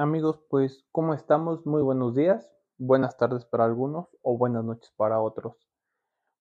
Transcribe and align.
Amigos, 0.00 0.40
pues, 0.48 0.82
¿cómo 0.92 1.12
estamos? 1.12 1.66
Muy 1.66 1.82
buenos 1.82 2.14
días, 2.14 2.50
buenas 2.78 3.18
tardes 3.18 3.44
para 3.44 3.66
algunos 3.66 4.08
o 4.22 4.38
buenas 4.38 4.64
noches 4.64 4.90
para 4.96 5.20
otros. 5.20 5.68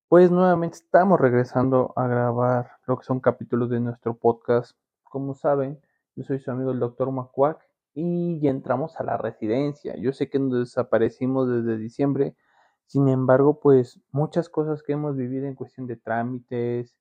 Pues 0.08 0.32
nuevamente 0.32 0.78
estamos 0.78 1.20
regresando 1.20 1.92
a 1.98 2.08
grabar 2.08 2.72
lo 2.88 2.98
que 2.98 3.04
son 3.04 3.20
capítulos 3.20 3.70
de 3.70 3.82
nuestro 3.82 4.16
podcast. 4.16 4.78
Como 5.04 5.36
saben, 5.36 5.78
yo 6.16 6.24
soy 6.24 6.40
su 6.40 6.50
amigo 6.50 6.72
el 6.72 6.80
doctor 6.80 7.12
Macuac 7.12 7.60
y 7.94 8.40
ya 8.40 8.50
entramos 8.50 8.98
a 8.98 9.04
la 9.04 9.18
residencia. 9.18 9.94
Yo 9.98 10.14
sé 10.14 10.30
que 10.30 10.39
nos 10.39 10.60
desaparecimos 10.60 11.50
desde 11.50 11.78
diciembre, 11.78 12.38
sin 12.86 13.10
embargo, 13.10 13.60
pues 13.60 14.00
muchas 14.14 14.48
cosas 14.48 14.84
que 14.84 14.94
hemos 14.94 15.18
vivido 15.18 15.48
en 15.48 15.55
cuestión 15.55 15.86
de 15.86 15.98
trámites, 15.98 16.96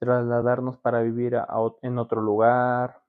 trasladarnos 0.00 0.76
para 0.76 1.02
vivir 1.02 1.38
en 1.82 1.98
otro 1.98 2.20
lugar, 2.20 3.03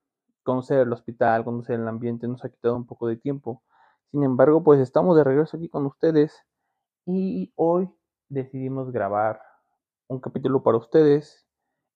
conocer 0.45 0.79
el 0.79 0.93
hospital, 0.93 1.43
conocer 1.43 1.79
el 1.79 1.87
ambiente, 1.87 2.27
nos 2.27 2.45
ha 2.45 2.49
quitado 2.49 2.77
un 2.77 2.85
poco 2.85 3.07
de 3.07 3.17
tiempo. 3.17 3.63
Sin 4.11 4.23
embargo, 4.23 4.63
pues 4.63 4.79
estamos 4.79 5.17
de 5.17 5.25
regreso 5.25 5.57
aquí 5.57 5.67
con 5.67 5.85
ustedes 5.85 6.45
y 7.05 7.51
hoy 7.55 7.89
decidimos 8.29 8.91
grabar 8.91 9.41
un 10.07 10.19
capítulo 10.21 10.63
para 10.63 10.77
ustedes. 10.77 11.45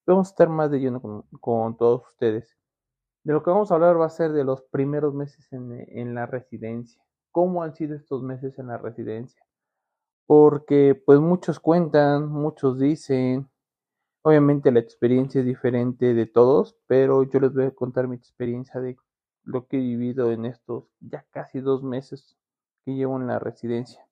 Vamos 0.06 0.28
a 0.28 0.32
estar 0.32 0.50
más 0.50 0.72
de 0.72 0.80
lleno 0.80 1.02
con, 1.40 1.78
todos 1.78 2.08
ustedes. 2.10 2.58
De 3.24 3.34
lo 3.34 3.44
que 3.44 3.52
vamos 3.52 3.72
a 3.72 3.76
hablar 3.76 4.00
va 4.00 4.08
a 4.08 4.10
ser 4.10 4.34
de 4.34 4.44
los 4.44 4.64
primeros 4.64 5.14
meses 5.14 5.48
en, 5.54 6.16
la 6.16 6.26
residencia. 6.26 7.02
¿Cómo 7.32 7.62
han 7.64 7.76
sido 7.76 7.96
estos 7.96 8.24
meses 8.24 8.58
en 8.58 8.68
la 8.68 8.78
residencia? 8.78 9.42
Porque 10.26 11.00
pues 11.06 11.20
muchos 11.20 11.60
cuentan, 11.60 12.28
muchos 12.28 12.80
dicen, 12.80 13.50
Obviamente 14.22 14.72
la 14.72 14.80
experiencia 14.80 15.40
es 15.42 15.46
diferente 15.46 16.14
de 16.14 16.26
todos, 16.26 16.78
pero 16.88 17.24
yo 17.24 17.40
les 17.40 17.54
voy 17.54 17.66
a 17.66 17.72
contar 17.72 18.08
mi 18.08 18.16
experiencia 18.16 18.80
de 18.80 18.98
lo 19.44 19.68
que 19.68 19.78
he 19.78 19.82
vivido 19.82 20.32
en 20.32 20.46
estos 20.46 20.86
ya 21.00 21.26
casi 21.32 21.60
dos 21.60 21.84
meses 21.84 22.38
que 22.86 22.96
llevo 22.96 23.18
en 23.18 23.28
la 23.28 23.40
residencia. 23.40 24.06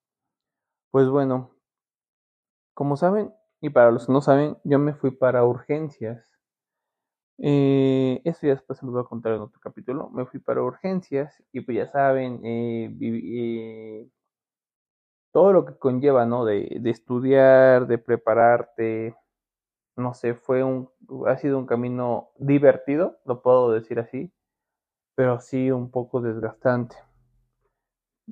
Pues 0.92 1.08
bueno, 1.08 1.52
como 2.74 2.96
saben, 2.96 3.34
y 3.60 3.72
para 3.72 3.92
los 3.92 4.06
que 4.06 4.14
no 4.14 4.22
saben, 4.22 4.58
yo 4.64 4.80
me 4.80 4.94
fui 4.94 5.12
para 5.12 5.44
urgencias. 5.44 6.32
Eh, 7.40 8.22
esto 8.26 8.48
ya 8.48 8.54
después 8.54 8.80
se 8.80 8.86
los 8.86 8.94
voy 8.94 9.02
a 9.04 9.06
contar 9.08 9.34
en 9.34 9.42
otro 9.42 9.60
capítulo. 9.62 10.10
Me 10.10 10.26
fui 10.26 10.40
para 10.40 10.62
urgencias 10.64 11.44
y 11.52 11.62
pues 11.62 11.78
ya 11.78 11.88
saben, 11.92 12.42
eh, 12.46 12.96
eh, 13.02 14.10
todo 15.32 15.54
lo 15.54 15.66
que 15.66 15.78
conlleva, 15.78 16.26
¿no? 16.26 16.46
De, 16.46 16.78
de 16.82 16.90
estudiar, 16.90 17.88
de 17.88 17.98
prepararte, 17.98 19.16
no 19.98 20.14
sé, 20.14 20.36
fue 20.36 20.64
un, 20.64 20.90
ha 21.28 21.38
sido 21.38 21.58
un 21.58 21.66
camino 21.66 22.30
divertido, 22.38 23.18
lo 23.26 23.42
puedo 23.42 23.72
decir 23.72 24.00
así, 24.00 24.32
pero 25.16 25.40
sí 25.40 25.72
un 25.72 25.92
poco 25.92 26.22
desgastante. 26.22 26.96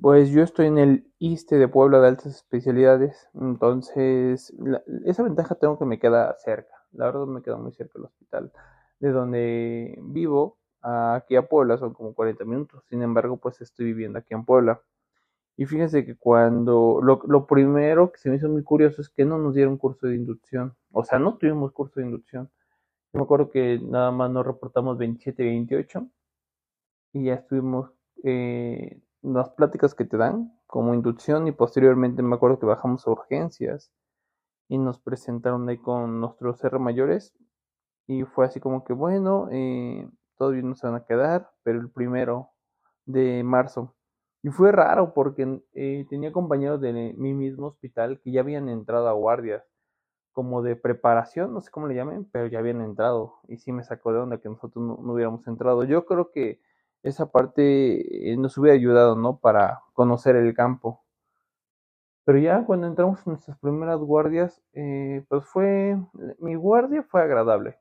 Pues 0.00 0.30
yo 0.30 0.42
estoy 0.42 0.66
en 0.66 0.78
el 0.78 1.10
ISTE 1.18 1.56
de 1.56 1.68
Puebla 1.68 2.00
de 2.00 2.08
Altas 2.08 2.26
Especialidades, 2.26 3.28
entonces 3.34 4.52
esa 5.04 5.22
ventaja 5.22 5.54
tengo 5.54 5.78
que 5.78 5.86
me 5.86 5.98
queda 5.98 6.34
cerca, 6.38 6.74
la 6.92 7.06
verdad 7.06 7.26
me 7.26 7.42
queda 7.42 7.56
muy 7.56 7.72
cerca 7.72 7.98
el 7.98 8.04
hospital. 8.04 8.52
De 9.00 9.10
donde 9.10 9.98
vivo 10.02 10.58
aquí 10.82 11.36
a 11.36 11.48
Puebla 11.48 11.78
son 11.78 11.94
como 11.94 12.14
40 12.14 12.44
minutos, 12.44 12.84
sin 12.88 13.02
embargo 13.02 13.38
pues 13.38 13.60
estoy 13.62 13.86
viviendo 13.86 14.18
aquí 14.18 14.34
en 14.34 14.44
Puebla. 14.44 14.80
Y 15.56 15.64
fíjense 15.64 16.04
que 16.04 16.16
cuando 16.16 17.00
lo, 17.02 17.22
lo, 17.26 17.46
primero 17.46 18.12
que 18.12 18.18
se 18.18 18.28
me 18.28 18.36
hizo 18.36 18.48
muy 18.48 18.62
curioso 18.62 19.00
es 19.00 19.08
que 19.08 19.24
no 19.24 19.38
nos 19.38 19.54
dieron 19.54 19.78
curso 19.78 20.06
de 20.06 20.14
inducción. 20.14 20.76
O 20.92 21.02
sea, 21.02 21.18
no 21.18 21.36
tuvimos 21.38 21.72
curso 21.72 22.00
de 22.00 22.06
inducción. 22.06 22.50
Yo 23.12 23.20
me 23.20 23.24
acuerdo 23.24 23.50
que 23.50 23.80
nada 23.82 24.10
más 24.10 24.30
nos 24.30 24.46
reportamos 24.46 24.98
27 24.98 25.42
y 25.42 25.46
28 25.46 26.06
y 27.14 27.24
ya 27.24 27.34
estuvimos 27.34 27.90
eh, 28.22 29.00
las 29.22 29.50
pláticas 29.50 29.94
que 29.94 30.04
te 30.04 30.18
dan 30.18 30.52
como 30.66 30.94
inducción 30.94 31.48
y 31.48 31.52
posteriormente 31.52 32.22
me 32.22 32.36
acuerdo 32.36 32.58
que 32.58 32.66
bajamos 32.66 33.06
a 33.06 33.10
urgencias 33.10 33.90
y 34.68 34.78
nos 34.78 34.98
presentaron 34.98 35.68
ahí 35.68 35.78
con 35.78 36.20
nuestros 36.20 36.62
R 36.62 36.78
mayores 36.78 37.34
y 38.06 38.24
fue 38.24 38.44
así 38.46 38.60
como 38.60 38.84
que 38.84 38.92
bueno, 38.92 39.48
eh, 39.50 40.08
todavía 40.36 40.62
no 40.62 40.74
se 40.74 40.86
van 40.86 40.96
a 40.96 41.04
quedar, 41.04 41.50
pero 41.62 41.80
el 41.80 41.90
primero 41.90 42.50
de 43.06 43.42
marzo 43.42 43.95
y 44.46 44.50
fue 44.50 44.70
raro 44.70 45.12
porque 45.12 45.60
eh, 45.74 46.06
tenía 46.08 46.30
compañeros 46.30 46.80
de 46.80 46.92
mi 47.18 47.34
mismo 47.34 47.66
hospital 47.66 48.20
que 48.20 48.30
ya 48.30 48.42
habían 48.42 48.68
entrado 48.68 49.08
a 49.08 49.12
guardias, 49.12 49.64
como 50.30 50.62
de 50.62 50.76
preparación, 50.76 51.52
no 51.52 51.60
sé 51.60 51.72
cómo 51.72 51.88
le 51.88 51.96
llamen, 51.96 52.28
pero 52.30 52.46
ya 52.46 52.60
habían 52.60 52.80
entrado. 52.80 53.40
Y 53.48 53.56
sí 53.56 53.72
me 53.72 53.82
sacó 53.82 54.12
de 54.12 54.20
onda 54.20 54.38
que 54.38 54.48
nosotros 54.48 54.84
no, 54.84 55.12
hubiéramos 55.12 55.44
entrado. 55.48 55.82
Yo 55.82 56.06
creo 56.06 56.30
que 56.30 56.60
esa 57.02 57.32
parte 57.32 58.30
eh, 58.32 58.36
nos 58.36 58.56
hubiera 58.56 58.76
ayudado, 58.76 59.16
¿no? 59.16 59.40
Para 59.40 59.82
conocer 59.94 60.36
el 60.36 60.54
campo. 60.54 61.04
Pero 62.24 62.38
ya 62.38 62.64
cuando 62.64 62.86
entramos 62.86 63.18
en 63.26 63.32
nuestras 63.32 63.58
primeras 63.58 63.98
guardias, 63.98 64.62
eh, 64.74 65.24
pues 65.28 65.44
fue, 65.46 65.96
mi 66.38 66.54
guardia 66.54 67.02
fue 67.02 67.20
agradable 67.20 67.78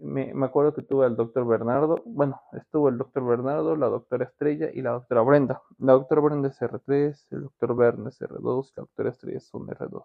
me, 0.00 0.32
acuerdo 0.44 0.74
que 0.74 0.82
tuve 0.82 1.06
al 1.06 1.16
doctor 1.16 1.46
Bernardo, 1.46 2.02
bueno, 2.06 2.40
estuvo 2.52 2.88
el 2.88 2.98
doctor 2.98 3.24
Bernardo, 3.26 3.76
la 3.76 3.88
doctora 3.88 4.24
Estrella 4.24 4.70
y 4.72 4.82
la 4.82 4.92
doctora 4.92 5.22
Brenda. 5.22 5.62
La 5.78 5.92
doctora 5.92 6.20
Brenda 6.22 6.48
es 6.48 6.60
R3, 6.60 7.26
el 7.30 7.42
doctor 7.44 7.76
Bernardo 7.76 8.08
es 8.08 8.20
R2, 8.20 8.72
la 8.76 8.80
doctora 8.82 9.10
Estrella 9.10 9.40
son 9.40 9.66
R2. 9.66 10.04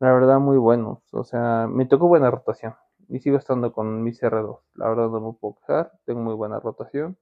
La 0.00 0.12
verdad, 0.12 0.38
muy 0.38 0.58
buenos. 0.58 1.00
O 1.12 1.24
sea, 1.24 1.66
me 1.68 1.86
tocó 1.86 2.08
buena 2.08 2.30
rotación. 2.30 2.74
Y 3.08 3.20
sigo 3.20 3.38
estando 3.38 3.72
con 3.72 4.02
mis 4.02 4.22
R2. 4.22 4.60
La 4.74 4.88
verdad, 4.88 5.08
no 5.08 5.20
me 5.20 5.38
puedo 5.38 5.56
quejar. 5.56 5.92
Tengo 6.04 6.20
muy 6.20 6.34
buena 6.34 6.60
rotación. 6.60 7.18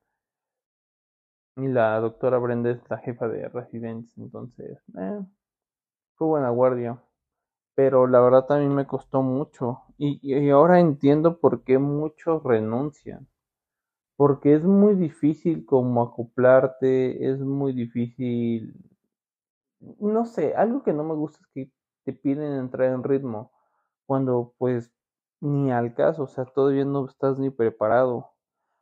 Y 1.56 1.68
la 1.68 1.98
doctora 2.00 2.38
Brenda 2.38 2.70
es 2.70 2.80
la 2.90 2.98
jefa 2.98 3.28
de 3.28 3.48
residentes. 3.48 4.16
Entonces, 4.18 4.78
eh, 4.98 5.20
fue 6.16 6.28
buena 6.28 6.50
guardia 6.50 7.00
pero 7.76 8.06
la 8.08 8.20
verdad 8.20 8.46
también 8.46 8.74
me 8.74 8.86
costó 8.86 9.22
mucho. 9.22 9.82
Y, 9.98 10.50
ahora 10.50 10.80
entiendo 10.80 11.38
por 11.40 11.62
qué 11.64 11.78
muchos 11.78 12.42
renuncian. 12.42 13.28
Porque 14.16 14.54
es 14.54 14.64
muy 14.64 14.96
difícil 14.96 15.66
como 15.66 16.02
acoplarte, 16.02 17.30
es 17.30 17.40
muy 17.40 17.72
difícil. 17.74 18.74
No 20.00 20.24
sé, 20.26 20.54
algo 20.54 20.82
que 20.82 20.92
no 20.92 21.04
me 21.04 21.14
gusta 21.14 21.38
es 21.42 21.46
que 21.54 21.70
te 22.04 22.12
piden 22.14 22.54
entrar 22.54 22.92
en 22.92 23.04
ritmo. 23.04 23.52
Cuando 24.06 24.54
pues 24.58 24.92
ni 25.40 25.72
al 25.72 25.94
caso, 25.94 26.24
o 26.24 26.28
sea, 26.28 26.46
todavía 26.46 26.84
no 26.86 27.06
estás 27.06 27.38
ni 27.38 27.50
preparado. 27.50 28.30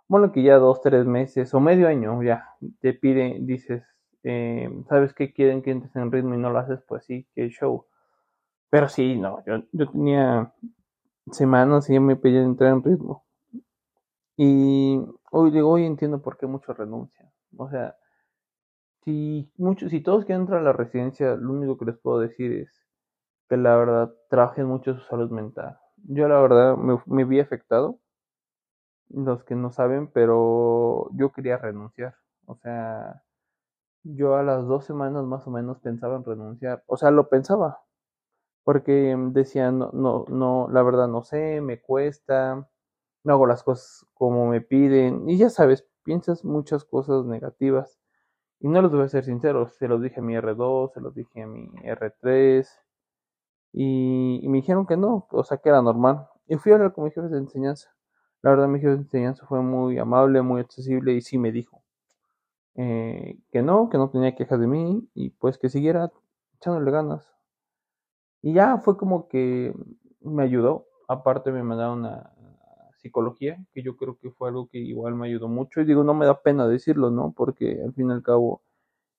Bueno, 0.09 0.33
que 0.33 0.43
ya 0.45 0.59
dos, 0.59 0.83
tres 0.83 1.07
meses 1.07 1.55
o 1.55 1.61
medio 1.61 1.89
año 1.89 2.23
ya 2.23 2.49
te 2.81 2.95
piden, 2.95 3.47
dices, 3.47 3.85
eh, 4.25 4.71
¿sabes 4.89 5.15
qué 5.15 5.33
quieren 5.35 5.63
que 5.63 5.73
entres 5.73 5.97
en 5.97 6.13
ritmo 6.13 6.35
y 6.35 6.39
no 6.39 6.51
lo 6.51 6.59
haces? 6.61 6.81
Pues 6.89 7.05
sí, 7.07 7.29
qué 7.35 7.49
show 7.51 7.87
pero 8.75 8.89
sí, 8.89 9.17
no, 9.17 9.41
yo, 9.47 9.63
yo 9.71 9.89
tenía 9.89 10.53
semanas 11.31 11.89
y 11.89 11.93
ya 11.93 12.01
me 12.01 12.17
pedían 12.17 12.47
entrar 12.47 12.73
en 12.73 12.83
ritmo. 12.83 13.25
Y 14.37 15.01
hoy 15.31 15.53
digo, 15.53 15.71
hoy 15.71 15.85
entiendo 15.87 16.21
por 16.21 16.37
qué 16.37 16.49
muchos 16.49 16.77
renuncian. 16.77 17.31
O 17.57 17.71
sea, 17.71 17.95
si 19.05 19.49
muchos, 19.59 19.93
si 19.93 20.01
todos 20.01 20.25
quieren 20.25 20.41
entrar 20.41 20.59
a 20.59 20.65
la 20.65 20.73
residencia, 20.73 21.37
lo 21.37 21.53
único 21.53 21.79
que 21.79 21.85
les 21.85 21.99
puedo 21.99 22.19
decir 22.19 22.51
es 22.51 22.69
que 23.49 23.57
la 23.57 23.77
verdad 23.77 24.13
trabajen 24.29 24.67
mucho 24.67 24.95
su 24.97 25.03
salud 25.03 25.31
mental. 25.31 25.79
Yo 26.09 26.27
la 26.27 26.41
verdad 26.41 26.77
me, 26.77 26.99
me 27.07 27.25
vi 27.25 27.39
afectado, 27.39 28.01
los 29.09 29.45
que 29.45 29.55
no 29.55 29.71
saben, 29.71 30.09
pero 30.09 31.11
yo 31.13 31.31
quería 31.31 31.59
renunciar. 31.59 32.17
O 32.47 32.57
sea, 32.57 33.23
yo 34.03 34.35
a 34.35 34.43
las 34.43 34.67
dos 34.67 34.85
semanas 34.85 35.23
más 35.27 35.47
o 35.47 35.53
menos 35.53 35.79
pensaba 35.79 36.17
en 36.17 36.25
renunciar. 36.25 36.83
O 36.89 36.97
sea, 36.97 37.13
lo 37.13 37.29
pensaba, 37.29 37.84
porque 38.65 39.15
decían, 39.33 39.79
no, 39.79 39.91
no, 39.93 40.25
no, 40.29 40.69
la 40.71 40.83
verdad 40.83 41.07
no 41.09 41.23
sé, 41.23 41.61
me 41.61 41.81
cuesta, 41.81 42.69
no 43.25 43.33
hago 43.33 43.47
las 43.47 43.63
cosas 43.63 44.07
como 44.15 44.47
me 44.49 44.61
piden, 44.63 45.29
y 45.29 45.39
ya 45.39 45.51
sabes, 45.51 45.87
piensas 46.03 46.45
muchas 46.45 46.85
cosas 46.85 47.27
negativas, 47.27 48.01
y 48.61 48.69
no 48.69 48.83
les 48.83 48.91
voy 48.93 49.03
a 49.05 49.09
ser 49.09 49.25
sincero, 49.25 49.69
se 49.69 49.89
los 49.89 50.03
dije 50.03 50.21
a 50.21 50.23
mi 50.23 50.35
R2, 50.37 50.93
se 50.95 51.01
los 51.01 51.15
dije 51.15 51.43
a 51.43 51.47
mi 51.47 51.69
R3, 51.85 52.67
y, 53.73 54.47
me 54.49 54.59
dijeron 54.59 54.87
que 54.87 54.97
no, 54.97 55.27
o 55.31 55.45
sea 55.45 55.59
que 55.59 55.69
era 55.69 55.83
normal, 55.83 56.29
y 56.47 56.57
fui 56.57 56.73
a 56.73 56.77
hablar 56.77 56.95
con 56.95 57.05
mi 57.05 57.11
jefe 57.11 57.29
de 57.29 57.39
enseñanza, 57.39 57.95
la 58.43 58.51
verdad 58.51 58.69
mi 58.69 58.81
jefe 58.81 58.93
de 58.93 59.03
enseñanza 59.03 59.47
fue 59.47 59.61
muy 59.63 59.99
amable, 59.99 60.43
muy 60.43 60.61
accesible, 60.61 61.13
y 61.15 61.21
sí 61.21 61.39
me 61.39 61.53
dijo 61.53 61.83
eh, 62.77 63.39
que 63.53 63.63
no, 63.63 63.91
que 63.91 63.99
no 63.99 64.11
tenía 64.11 64.35
quejas 64.35 64.61
de 64.61 64.67
mí, 64.69 65.09
y 65.15 65.31
pues 65.31 65.59
que 65.59 65.69
siguiera 65.69 66.13
echándole 66.57 66.91
ganas, 66.91 67.34
y 68.45 68.53
ya 68.53 68.77
fue 68.77 68.99
como 68.99 69.27
que 69.27 69.75
me 70.21 70.43
ayudó. 70.43 70.87
Aparte 71.09 71.51
me 71.51 71.63
mandaron 71.63 72.05
a 72.05 72.31
psicología, 72.99 73.57
que 73.73 73.83
yo 73.83 73.97
creo 73.97 74.19
que 74.19 74.31
fue 74.31 74.51
algo 74.51 74.69
que 74.69 74.77
igual 74.79 75.15
me 75.15 75.29
ayudó 75.29 75.49
mucho. 75.49 75.81
Y 75.81 75.87
digo, 75.87 76.05
no 76.05 76.13
me 76.13 76.27
da 76.27 76.43
pena 76.43 76.69
decirlo, 76.69 77.11
¿no? 77.11 77.33
Porque 77.35 77.81
al 77.83 77.95
fin 77.95 78.11
y 78.11 78.13
al 78.13 78.23
cabo 78.23 78.61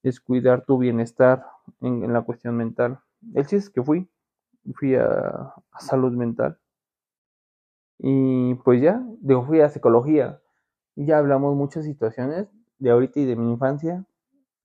es 0.04 0.19
cuidar 0.19 0.63
tu 0.66 0.77
bienestar 0.77 1.44
en, 1.81 2.13
la 2.13 2.22
cuestión 2.22 2.56
mental. 2.56 3.00
El 3.33 3.48
sí 3.48 3.56
es 3.56 3.72
que 3.72 3.81
fui, 3.81 4.07
fui 4.75 4.94
a, 4.94 5.56
salud 5.80 6.12
mental. 6.13 6.60
Y 7.98 8.54
pues 8.63 8.80
ya, 8.80 9.04
digo, 9.22 9.44
fui 9.44 9.60
a 9.62 9.69
psicología. 9.69 10.39
Ya 10.95 11.18
hablamos 11.18 11.56
muchas 11.56 11.83
situaciones 11.86 12.48
de 12.77 12.92
ahorita 12.92 13.19
y 13.22 13.25
de 13.25 13.36
mi 13.36 13.51
infancia. 13.51 14.06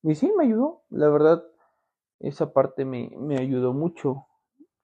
Y 0.03 0.17
sí, 0.17 0.31
me 0.37 0.45
ayudó, 0.45 0.83
la 0.91 1.09
verdad, 1.09 1.43
esa 2.19 2.53
parte 2.53 2.85
me, 2.85 3.11
me 3.17 3.39
ayudó 3.39 3.73
mucho. 3.73 4.27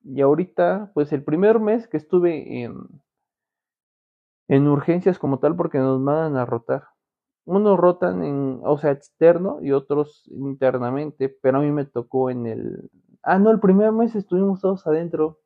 Y 0.09 0.21
ahorita, 0.21 0.91
pues 0.93 1.11
el 1.11 1.23
primer 1.23 1.59
mes 1.59 1.87
que 1.87 1.97
estuve 1.97 2.63
en, 2.63 3.01
en 4.47 4.67
urgencias 4.67 5.19
como 5.19 5.39
tal, 5.39 5.57
porque 5.57 5.79
nos 5.79 5.99
mandan 5.99 6.37
a 6.37 6.45
rotar. 6.45 6.87
Unos 7.45 7.77
rotan 7.77 8.23
en, 8.23 8.61
o 8.63 8.77
sea, 8.77 8.91
externo 8.91 9.59
y 9.61 9.73
otros 9.73 10.23
internamente, 10.27 11.27
pero 11.41 11.57
a 11.57 11.61
mí 11.61 11.71
me 11.71 11.85
tocó 11.85 12.29
en 12.29 12.45
el... 12.47 12.89
Ah, 13.21 13.37
no, 13.37 13.51
el 13.51 13.59
primer 13.59 13.91
mes 13.91 14.15
estuvimos 14.15 14.61
todos 14.61 14.87
adentro. 14.87 15.39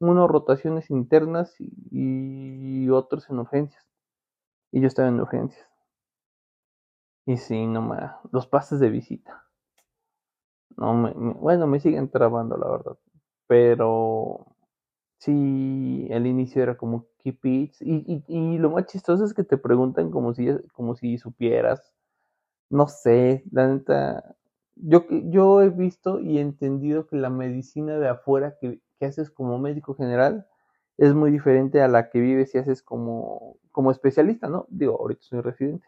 Unos 0.00 0.28
rotaciones 0.28 0.90
internas 0.90 1.54
y, 1.60 2.88
otros 2.90 3.30
en 3.30 3.38
urgencias. 3.38 3.86
Y 4.72 4.80
yo 4.80 4.88
estaba 4.88 5.08
en 5.08 5.20
urgencias. 5.20 5.68
Y 7.24 7.36
sí, 7.36 7.66
no 7.68 7.82
me... 7.82 7.98
Los 8.32 8.48
pases 8.48 8.80
de 8.80 8.90
visita. 8.90 9.46
No, 10.76 10.94
me, 10.94 11.12
bueno, 11.12 11.68
me 11.68 11.78
siguen 11.78 12.10
trabando, 12.10 12.56
la 12.56 12.68
verdad. 12.68 12.98
Pero 13.52 14.46
sí, 15.18 16.06
el 16.10 16.26
inicio 16.26 16.62
era 16.62 16.78
como 16.78 17.08
keep 17.18 17.44
it. 17.44 17.74
Y, 17.80 18.24
y, 18.26 18.56
lo 18.56 18.70
más 18.70 18.86
chistoso 18.86 19.26
es 19.26 19.34
que 19.34 19.44
te 19.44 19.58
preguntan 19.58 20.10
como 20.10 20.32
si, 20.32 20.48
como 20.72 20.96
si 20.96 21.18
supieras. 21.18 21.92
No 22.70 22.88
sé, 22.88 23.44
la 23.52 23.68
neta. 23.68 24.36
Yo, 24.76 25.04
yo 25.10 25.62
he 25.62 25.68
visto 25.68 26.18
y 26.20 26.38
entendido 26.38 27.06
que 27.06 27.16
la 27.16 27.28
medicina 27.28 27.98
de 27.98 28.08
afuera 28.08 28.56
que, 28.58 28.80
que 28.98 29.06
haces 29.06 29.30
como 29.30 29.58
médico 29.58 29.94
general 29.94 30.46
es 30.96 31.14
muy 31.14 31.30
diferente 31.30 31.82
a 31.82 31.88
la 31.88 32.08
que 32.08 32.20
vives 32.20 32.54
y 32.54 32.58
haces 32.58 32.82
como, 32.82 33.58
como 33.70 33.90
especialista, 33.90 34.48
¿no? 34.48 34.66
Digo, 34.70 34.96
ahorita 34.98 35.22
soy 35.24 35.42
residente 35.42 35.86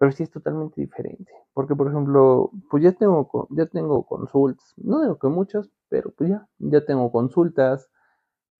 pero 0.00 0.12
sí 0.12 0.22
es 0.22 0.30
totalmente 0.30 0.80
diferente. 0.80 1.30
Porque, 1.52 1.76
por 1.76 1.88
ejemplo, 1.88 2.50
pues 2.70 2.82
ya 2.82 2.92
tengo, 2.92 3.46
ya 3.50 3.66
tengo 3.66 4.04
consultas, 4.06 4.72
no 4.78 5.02
digo 5.02 5.18
que 5.18 5.28
muchas, 5.28 5.68
pero 5.90 6.12
pues 6.12 6.30
ya, 6.30 6.48
ya 6.60 6.86
tengo 6.86 7.12
consultas, 7.12 7.90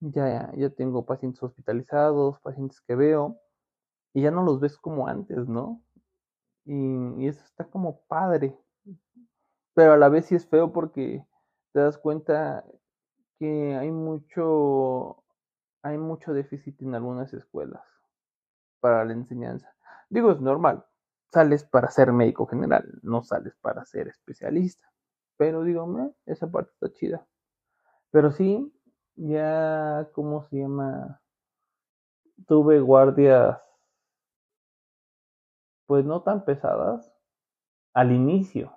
ya, 0.01 0.53
ya 0.57 0.71
tengo 0.71 1.07
pacientes 1.07 1.43
hospitalizados, 1.43 2.41
pacientes 2.41 2.81
que 2.83 2.97
veo, 2.97 3.39
y 4.15 4.23
ya 4.23 4.31
no 4.33 4.43
los 4.45 4.61
ves 4.61 4.79
como 4.79 5.09
antes, 5.09 5.49
¿no? 5.49 5.83
Y, 6.67 6.75
y 7.25 7.29
eso 7.29 7.45
está 7.45 7.65
como 7.67 8.03
padre, 8.09 8.57
pero 9.75 9.93
a 9.93 9.97
la 9.97 10.09
vez 10.09 10.27
sí 10.27 10.35
es 10.35 10.47
feo 10.47 10.73
porque 10.73 11.25
te 11.73 11.81
das 11.81 11.99
cuenta 11.99 12.65
que 13.39 13.77
hay 13.77 13.91
mucho, 13.91 15.25
hay 15.83 15.99
mucho 15.99 16.33
déficit 16.35 16.83
en 16.83 16.95
algunas 16.95 17.33
escuelas 17.35 17.83
para 18.81 19.05
la 19.05 19.13
enseñanza. 19.13 19.75
Digo, 20.09 20.33
es 20.33 20.41
normal, 20.41 20.85
sales 21.33 21.65
para 21.65 21.91
ser 21.91 22.13
médico 22.13 22.47
general, 22.47 23.01
no 23.03 23.23
sales 23.23 23.55
para 23.61 23.85
ser 23.87 24.09
especialista. 24.09 24.90
Pero 25.41 25.65
digo, 25.65 26.13
esa 26.27 26.51
parte 26.51 26.71
está 26.75 26.93
chida. 26.93 27.27
Pero 28.11 28.31
sí, 28.31 28.71
ya, 29.17 30.07
¿cómo 30.13 30.45
se 30.45 30.59
llama? 30.59 31.23
Tuve 32.47 32.79
guardias, 32.81 33.59
pues 35.87 36.05
no 36.05 36.23
tan 36.23 36.45
pesadas 36.45 37.11
al 37.95 38.13
inicio. 38.13 38.73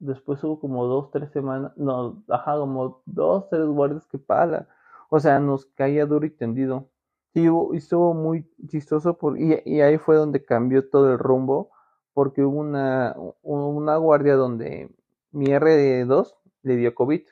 Después 0.00 0.42
hubo 0.44 0.60
como 0.60 0.86
dos, 0.86 1.10
tres 1.12 1.30
semanas, 1.32 1.72
no, 1.76 2.24
ajá, 2.28 2.56
como 2.58 3.02
dos, 3.06 3.48
tres 3.50 3.66
guardias 3.66 4.06
que 4.08 4.18
pala. 4.18 4.68
O 5.10 5.20
sea, 5.20 5.38
nos 5.38 5.66
caía 5.66 6.06
duro 6.06 6.26
y 6.26 6.30
tendido. 6.30 6.90
Sí, 7.34 7.46
estuvo 7.74 8.14
muy 8.14 8.50
chistoso 8.68 9.16
por, 9.16 9.38
y, 9.38 9.62
y 9.64 9.80
ahí 9.82 9.98
fue 9.98 10.16
donde 10.16 10.44
cambió 10.44 10.88
todo 10.90 11.12
el 11.12 11.18
rumbo 11.20 11.70
porque 12.14 12.42
hubo 12.42 12.58
una, 12.60 13.14
una 13.42 13.96
guardia 13.96 14.34
donde 14.34 14.90
mi 15.32 15.46
R2 15.46 16.34
le 16.62 16.76
dio 16.76 16.94
COVID. 16.94 17.22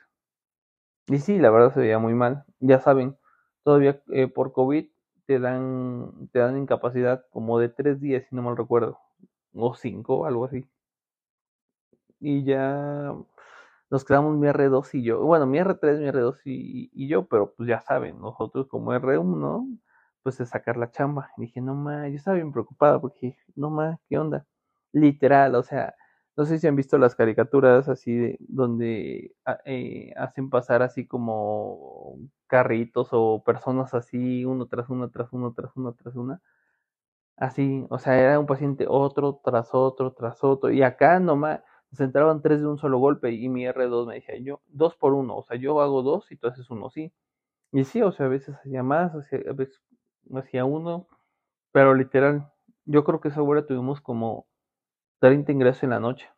Y 1.07 1.19
sí, 1.19 1.39
la 1.39 1.49
verdad 1.49 1.73
se 1.73 1.79
veía 1.81 1.99
muy 1.99 2.13
mal. 2.13 2.45
Ya 2.59 2.79
saben, 2.79 3.17
todavía 3.63 4.01
eh, 4.11 4.27
por 4.27 4.53
COVID 4.53 4.87
te 5.25 5.39
dan, 5.39 6.29
te 6.31 6.39
dan 6.39 6.57
incapacidad 6.57 7.25
como 7.31 7.59
de 7.59 7.69
tres 7.69 7.99
días, 8.01 8.25
si 8.29 8.35
no 8.35 8.41
mal 8.41 8.57
recuerdo. 8.57 8.99
O 9.53 9.73
cinco, 9.75 10.25
algo 10.25 10.45
así. 10.45 10.65
Y 12.19 12.43
ya 12.43 13.13
nos 13.89 14.05
quedamos 14.05 14.37
mi 14.37 14.47
R2 14.47 14.93
y 14.93 15.03
yo. 15.03 15.21
Bueno, 15.23 15.45
mi 15.45 15.59
R3, 15.59 15.99
mi 15.99 16.07
R2 16.07 16.41
y, 16.45 16.89
y 16.93 17.07
yo, 17.07 17.27
pero 17.27 17.53
pues 17.53 17.67
ya 17.69 17.81
saben, 17.81 18.19
nosotros 18.19 18.67
como 18.67 18.93
R1, 18.93 19.79
pues 20.23 20.37
de 20.37 20.45
sacar 20.45 20.77
la 20.77 20.91
chamba. 20.91 21.31
Y 21.37 21.41
dije, 21.41 21.61
no 21.61 21.75
más, 21.75 22.09
yo 22.09 22.15
estaba 22.15 22.35
bien 22.35 22.51
preocupada 22.51 22.99
porque, 22.99 23.37
no 23.55 23.69
más, 23.69 23.99
¿qué 24.09 24.17
onda? 24.19 24.45
literal, 24.91 25.55
o 25.55 25.63
sea, 25.63 25.95
no 26.39 26.45
sé 26.45 26.57
si 26.57 26.67
han 26.67 26.75
visto 26.77 26.97
las 26.97 27.15
caricaturas 27.15 27.89
así 27.89 28.15
de, 28.15 28.37
donde 28.39 29.35
ah, 29.45 29.59
eh, 29.65 30.13
hacen 30.15 30.49
pasar 30.49 30.81
así 30.83 31.05
como 31.05 32.17
carritos 32.47 33.09
o 33.11 33.43
personas 33.43 33.93
así, 33.93 34.45
uno 34.45 34.65
tras 34.67 34.89
uno, 34.89 35.09
tras 35.09 35.33
uno, 35.33 35.53
tras 35.53 35.75
uno, 35.75 35.93
tras 35.95 36.15
una. 36.15 36.41
Así, 37.35 37.85
o 37.89 37.99
sea, 37.99 38.17
era 38.17 38.39
un 38.39 38.45
paciente 38.45 38.85
otro, 38.87 39.41
tras 39.43 39.71
otro, 39.73 40.13
tras 40.13 40.41
otro. 40.41 40.71
Y 40.71 40.81
acá 40.81 41.19
nomás 41.19 41.59
se 41.91 42.05
entraban 42.05 42.41
tres 42.41 42.61
de 42.61 42.67
un 42.67 42.77
solo 42.77 42.99
golpe 42.99 43.31
y 43.33 43.49
mi 43.49 43.65
R2 43.67 44.07
me 44.07 44.15
decía, 44.15 44.37
yo, 44.39 44.61
dos 44.67 44.95
por 44.95 45.13
uno, 45.13 45.35
o 45.37 45.43
sea, 45.43 45.57
yo 45.57 45.81
hago 45.81 46.03
dos 46.03 46.31
y 46.31 46.37
tú 46.37 46.47
haces 46.47 46.69
uno, 46.69 46.89
sí. 46.89 47.11
Y 47.73 47.83
sí, 47.83 48.01
o 48.01 48.13
sea, 48.13 48.27
a 48.27 48.29
veces 48.29 48.55
hacía 48.55 48.81
más, 48.83 49.13
a 49.13 49.17
veces 49.53 49.81
hacía 50.33 50.63
uno, 50.63 51.07
pero 51.73 51.95
literal, 51.95 52.49
yo 52.85 53.03
creo 53.03 53.19
que 53.19 53.27
esa 53.29 53.41
hora 53.41 53.65
tuvimos 53.65 53.99
como 54.01 54.47
30 55.19 55.51
ingresos 55.51 55.83
en 55.83 55.91
la 55.91 55.99
noche. 55.99 56.29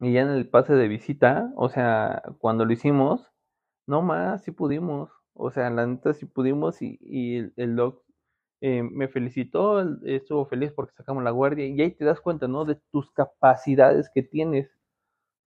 Y 0.00 0.12
ya 0.12 0.22
en 0.22 0.28
el 0.28 0.48
pase 0.48 0.74
de 0.74 0.88
visita, 0.88 1.52
o 1.56 1.68
sea, 1.68 2.22
cuando 2.38 2.64
lo 2.66 2.72
hicimos, 2.72 3.32
no 3.86 4.02
más, 4.02 4.42
sí 4.44 4.50
pudimos. 4.52 5.10
O 5.34 5.50
sea, 5.50 5.70
la 5.70 5.86
neta 5.86 6.14
sí 6.14 6.26
pudimos 6.26 6.82
y, 6.82 6.98
y 7.02 7.38
el, 7.56 7.76
doc 7.76 8.02
eh, 8.62 8.82
me 8.82 9.08
felicitó, 9.08 9.82
estuvo 10.06 10.46
feliz 10.46 10.72
porque 10.72 10.94
sacamos 10.94 11.22
la 11.24 11.30
guardia 11.30 11.66
y 11.66 11.80
ahí 11.80 11.92
te 11.92 12.04
das 12.04 12.20
cuenta, 12.20 12.48
¿no? 12.48 12.64
De 12.64 12.76
tus 12.92 13.10
capacidades 13.12 14.10
que 14.10 14.22
tienes. 14.22 14.70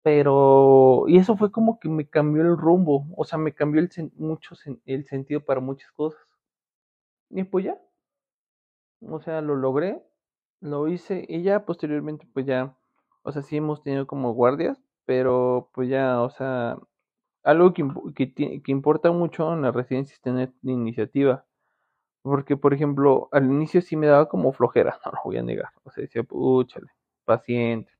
Pero, 0.03 1.05
y 1.07 1.17
eso 1.17 1.37
fue 1.37 1.51
como 1.51 1.79
que 1.79 1.89
me 1.89 2.07
cambió 2.09 2.41
el 2.43 2.57
rumbo, 2.57 3.07
o 3.17 3.25
sea, 3.25 3.37
me 3.37 3.53
cambió 3.53 3.81
el, 3.81 3.89
mucho, 4.15 4.55
el 4.85 5.05
sentido 5.05 5.41
para 5.45 5.59
muchas 5.59 5.91
cosas. 5.91 6.21
Y 7.29 7.43
pues 7.45 7.65
ya, 7.65 7.77
o 9.01 9.19
sea, 9.19 9.41
lo 9.41 9.55
logré 9.55 10.03
lo 10.61 10.87
hice 10.87 11.25
y 11.27 11.43
ya 11.43 11.65
posteriormente 11.65 12.27
pues 12.33 12.45
ya, 12.45 12.75
o 13.23 13.31
sea, 13.31 13.41
sí 13.41 13.57
hemos 13.57 13.83
tenido 13.83 14.07
como 14.07 14.33
guardias, 14.33 14.81
pero 15.05 15.69
pues 15.73 15.89
ya, 15.89 16.21
o 16.21 16.29
sea, 16.29 16.77
algo 17.43 17.73
que, 17.73 17.85
que, 18.15 18.33
que 18.61 18.71
importa 18.71 19.11
mucho 19.11 19.53
en 19.53 19.61
la 19.61 19.71
residencia 19.71 20.13
es 20.13 20.21
tener 20.21 20.51
iniciativa. 20.63 21.45
Porque, 22.21 22.57
por 22.57 22.73
ejemplo, 22.73 23.29
al 23.31 23.45
inicio 23.45 23.81
sí 23.81 23.95
me 23.95 24.07
daba 24.07 24.27
como 24.27 24.51
flojera, 24.51 24.99
no 25.05 25.11
lo 25.13 25.19
voy 25.23 25.37
a 25.37 25.43
negar. 25.43 25.69
O 25.83 25.91
sea, 25.91 26.01
decía, 26.01 26.23
púchale, 26.23 26.87
paciente. 27.25 27.91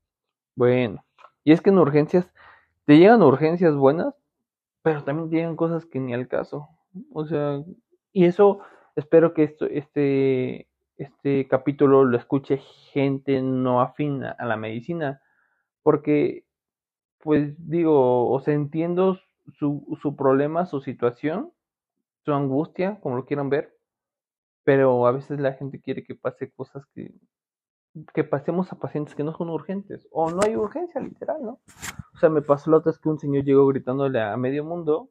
Bueno, 0.55 1.05
y 1.45 1.53
es 1.53 1.61
que 1.61 1.69
en 1.69 1.77
urgencias, 1.79 2.29
te 2.85 2.97
llegan 2.97 3.23
urgencias 3.23 3.75
buenas, 3.75 4.15
pero 4.81 5.03
también 5.03 5.29
llegan 5.29 5.55
cosas 5.55 5.85
que 5.85 5.99
ni 5.99 6.13
al 6.13 6.27
caso. 6.27 6.67
O 7.13 7.25
sea, 7.25 7.63
y 8.11 8.25
eso 8.25 8.59
espero 8.97 9.33
que 9.33 9.43
esto, 9.43 9.65
este, 9.65 10.66
este 10.97 11.47
capítulo 11.47 12.03
lo 12.03 12.17
escuche 12.17 12.57
gente 12.91 13.41
no 13.41 13.81
afín 13.81 14.23
a 14.23 14.45
la 14.45 14.57
medicina, 14.57 15.21
porque, 15.83 16.45
pues 17.19 17.55
digo, 17.57 18.29
o 18.29 18.39
sea, 18.41 18.53
entiendo 18.53 19.19
su, 19.57 19.97
su 20.01 20.15
problema, 20.15 20.65
su 20.65 20.81
situación, 20.81 21.51
su 22.25 22.33
angustia, 22.33 22.99
como 23.01 23.15
lo 23.15 23.25
quieran 23.25 23.49
ver, 23.49 23.77
pero 24.63 25.07
a 25.07 25.11
veces 25.11 25.39
la 25.39 25.53
gente 25.53 25.81
quiere 25.81 26.03
que 26.03 26.15
pase 26.15 26.51
cosas 26.51 26.85
que, 26.93 27.13
que 28.13 28.23
pasemos 28.23 28.71
a 28.73 28.79
pacientes 28.79 29.15
que 29.15 29.23
no 29.23 29.33
son 29.35 29.49
urgentes, 29.49 30.07
o 30.11 30.31
no 30.31 30.41
hay 30.43 30.55
urgencia, 30.55 30.99
literal, 31.01 31.37
¿no? 31.41 31.61
O 32.13 32.17
sea, 32.19 32.29
me 32.29 32.41
pasó 32.41 32.71
la 32.71 32.77
otra 32.77 32.91
vez 32.91 32.99
que 32.99 33.09
un 33.09 33.19
señor 33.19 33.43
llegó 33.45 33.67
gritándole 33.67 34.21
a 34.21 34.35
medio 34.37 34.63
mundo 34.63 35.09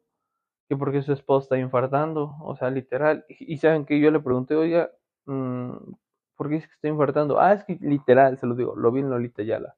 que 0.68 0.76
porque 0.76 1.02
su 1.02 1.12
esposa 1.12 1.44
está 1.44 1.58
infartando, 1.58 2.34
o 2.40 2.56
sea, 2.56 2.70
literal, 2.70 3.24
y, 3.28 3.56
saben 3.58 3.86
que 3.86 4.00
yo 4.00 4.10
le 4.10 4.18
pregunté, 4.18 4.56
Mm, 4.56 4.86
¿por 5.26 6.48
qué 6.48 6.56
es 6.56 6.66
que 6.66 6.74
estoy 6.74 6.90
infartando? 6.90 7.40
Ah, 7.40 7.52
es 7.52 7.64
que 7.64 7.78
literal, 7.80 8.38
se 8.38 8.46
lo 8.46 8.54
digo, 8.54 8.76
lo 8.76 8.92
vi 8.92 9.00
en 9.00 9.10
Lolita 9.10 9.42
Yala. 9.42 9.76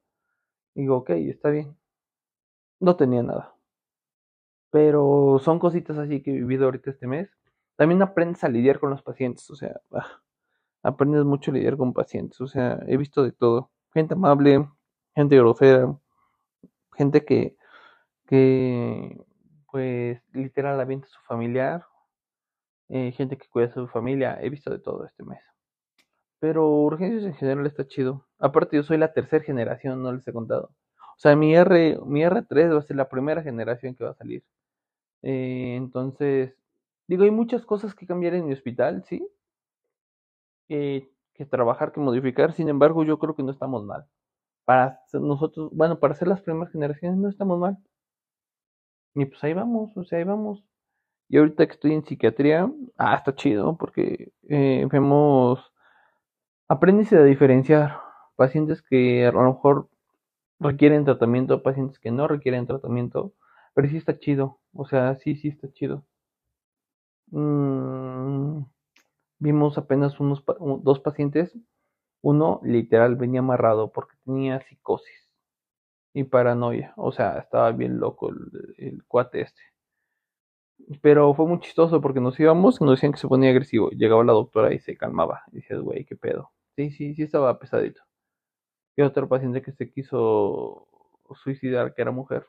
Digo, 0.75 0.97
ok, 0.97 1.11
está 1.11 1.49
bien. 1.49 1.75
No 2.79 2.95
tenía 2.95 3.23
nada. 3.23 3.53
Pero 4.71 5.39
son 5.43 5.59
cositas 5.59 5.97
así 5.97 6.21
que 6.21 6.31
he 6.31 6.35
vivido 6.35 6.65
ahorita 6.65 6.91
este 6.91 7.07
mes. 7.07 7.29
También 7.75 8.01
aprendes 8.01 8.43
a 8.43 8.49
lidiar 8.49 8.79
con 8.79 8.89
los 8.89 9.01
pacientes, 9.01 9.49
o 9.49 9.55
sea, 9.55 9.79
ah, 9.91 10.21
aprendes 10.83 11.23
mucho 11.25 11.51
a 11.51 11.53
lidiar 11.55 11.77
con 11.77 11.93
pacientes, 11.93 12.39
o 12.41 12.47
sea, 12.47 12.79
he 12.87 12.97
visto 12.97 13.23
de 13.23 13.31
todo. 13.31 13.71
Gente 13.93 14.15
amable, 14.15 14.67
gente 15.15 15.37
grosera, 15.37 15.97
gente 16.95 17.25
que, 17.25 17.55
que 18.27 19.17
pues 19.71 20.21
literal 20.33 20.79
avienta 20.79 21.07
a 21.07 21.09
su 21.09 21.21
familiar, 21.21 21.85
eh, 22.89 23.11
gente 23.13 23.37
que 23.37 23.47
cuida 23.49 23.67
a 23.67 23.73
su 23.73 23.87
familia, 23.87 24.37
he 24.41 24.49
visto 24.49 24.71
de 24.71 24.79
todo 24.79 25.05
este 25.05 25.23
mes. 25.23 25.41
Pero 26.39 26.67
urgencias 26.69 27.23
en 27.23 27.35
general 27.35 27.65
está 27.67 27.87
chido. 27.87 28.25
Aparte, 28.39 28.77
yo 28.77 28.83
soy 28.83 28.97
la 28.97 29.13
tercera 29.13 29.43
generación, 29.43 30.01
no 30.01 30.13
les 30.13 30.27
he 30.27 30.33
contado. 30.33 30.71
O 31.17 31.19
sea, 31.21 31.35
mi, 31.35 31.55
R, 31.55 31.99
mi 32.05 32.21
R3 32.23 32.73
va 32.73 32.79
a 32.79 32.81
ser 32.81 32.95
la 32.95 33.09
primera 33.09 33.43
generación 33.43 33.95
que 33.95 34.05
va 34.05 34.11
a 34.11 34.15
salir. 34.15 34.43
Eh, 35.23 35.75
entonces, 35.77 36.55
digo, 37.07 37.23
hay 37.23 37.31
muchas 37.31 37.65
cosas 37.65 37.95
que 37.95 38.07
cambiar 38.07 38.35
en 38.35 38.47
mi 38.47 38.53
hospital, 38.53 39.03
¿sí? 39.05 39.27
Eh, 40.69 41.09
que 41.33 41.45
trabajar, 41.45 41.91
que 41.91 41.99
modificar. 41.99 42.53
Sin 42.53 42.69
embargo, 42.69 43.03
yo 43.03 43.19
creo 43.19 43.35
que 43.35 43.43
no 43.43 43.51
estamos 43.51 43.83
mal. 43.85 44.05
Para 44.65 45.01
nosotros, 45.13 45.71
bueno, 45.73 45.99
para 45.99 46.15
ser 46.15 46.27
las 46.29 46.41
primeras 46.41 46.71
generaciones 46.71 47.17
no 47.19 47.29
estamos 47.29 47.59
mal. 47.59 47.77
Y 49.15 49.25
pues 49.25 49.43
ahí 49.43 49.53
vamos, 49.53 49.95
o 49.97 50.03
sea, 50.03 50.19
ahí 50.19 50.23
vamos. 50.25 50.63
Y 51.29 51.37
ahorita 51.37 51.67
que 51.67 51.73
estoy 51.73 51.93
en 51.93 52.03
psiquiatría, 52.05 52.71
ah, 52.97 53.15
está 53.15 53.35
chido, 53.35 53.77
porque 53.77 54.33
eh, 54.49 54.87
vemos, 54.91 55.59
aprendes 56.67 57.13
a 57.13 57.23
diferenciar 57.23 57.99
pacientes 58.35 58.81
que 58.81 59.25
a 59.27 59.31
lo 59.31 59.43
mejor 59.43 59.89
requieren 60.59 61.05
tratamiento, 61.05 61.63
pacientes 61.63 61.99
que 61.99 62.11
no 62.11 62.27
requieren 62.27 62.67
tratamiento, 62.67 63.33
pero 63.75 63.87
sí 63.89 63.97
está 63.97 64.19
chido, 64.19 64.59
o 64.73 64.85
sea, 64.85 65.15
sí, 65.17 65.35
sí 65.35 65.49
está 65.49 65.71
chido. 65.71 66.05
Mm, 67.31 68.63
vimos 69.39 69.77
apenas 69.77 70.19
unos 70.19 70.43
dos 70.83 70.99
pacientes, 70.99 71.55
uno 72.21 72.59
literal 72.63 73.15
venía 73.15 73.41
amarrado 73.41 73.91
porque 73.91 74.15
tenía 74.25 74.61
psicosis 74.61 75.29
y 76.13 76.23
paranoia, 76.25 76.93
o 76.97 77.11
sea, 77.11 77.39
estaba 77.39 77.71
bien 77.71 77.99
loco 77.99 78.29
el, 78.29 78.75
el 78.77 79.03
cuate 79.05 79.41
este. 79.41 79.61
Pero 81.01 81.33
fue 81.33 81.45
muy 81.45 81.59
chistoso 81.59 82.01
porque 82.01 82.19
nos 82.19 82.39
íbamos 82.39 82.81
y 82.81 82.83
nos 82.83 82.95
decían 82.95 83.11
que 83.11 83.19
se 83.19 83.27
ponía 83.27 83.51
agresivo. 83.51 83.89
Llegaba 83.91 84.23
la 84.23 84.33
doctora 84.33 84.73
y 84.73 84.79
se 84.79 84.97
calmaba. 84.97 85.43
Y 85.51 85.57
decías, 85.57 85.81
güey, 85.81 86.05
qué 86.05 86.15
pedo. 86.15 86.51
Sí, 86.75 86.91
sí, 86.91 87.13
sí 87.15 87.23
estaba 87.23 87.59
pesadito. 87.59 88.01
Y 88.95 89.01
otro 89.01 89.27
paciente 89.29 89.61
que 89.61 89.71
se 89.71 89.91
quiso 89.91 90.87
suicidar, 91.35 91.93
que 91.93 92.01
era 92.01 92.11
mujer. 92.11 92.45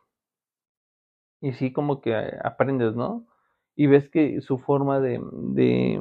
Y 1.41 1.53
sí, 1.53 1.73
como 1.73 2.01
que 2.01 2.15
aprendes, 2.45 2.95
¿no? 2.95 3.27
Y 3.77 3.87
ves 3.87 4.09
que 4.11 4.41
su 4.41 4.59
forma 4.59 5.01
de, 5.01 5.21
de 5.33 6.01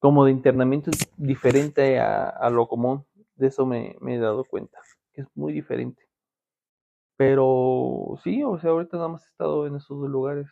como 0.00 0.24
de 0.24 0.32
internamiento 0.32 0.90
es 0.90 1.10
diferente 1.16 1.98
a, 2.00 2.28
a 2.28 2.50
lo 2.50 2.68
común. 2.68 3.04
De 3.36 3.48
eso 3.48 3.66
me, 3.66 3.96
me, 4.00 4.16
he 4.16 4.18
dado 4.18 4.44
cuenta, 4.44 4.78
que 5.12 5.22
es 5.22 5.28
muy 5.34 5.52
diferente. 5.52 6.02
Pero 7.16 8.18
sí, 8.22 8.42
o 8.44 8.58
sea, 8.58 8.70
ahorita 8.70 8.96
nada 8.96 9.08
más 9.08 9.24
he 9.24 9.28
estado 9.30 9.66
en 9.66 9.76
esos 9.76 9.98
dos 10.00 10.08
lugares. 10.08 10.48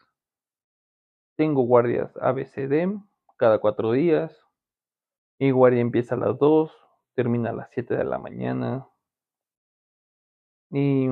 Tengo 1.37 1.63
guardias 1.63 2.17
ABCD 2.17 2.99
cada 3.37 3.59
cuatro 3.59 3.93
días. 3.93 4.39
Mi 5.39 5.51
guardia 5.51 5.81
empieza 5.81 6.15
a 6.15 6.19
las 6.19 6.39
2, 6.39 6.71
termina 7.15 7.51
a 7.51 7.53
las 7.53 7.71
7 7.73 7.97
de 7.97 8.05
la 8.05 8.19
mañana. 8.19 8.87
Y, 10.71 11.07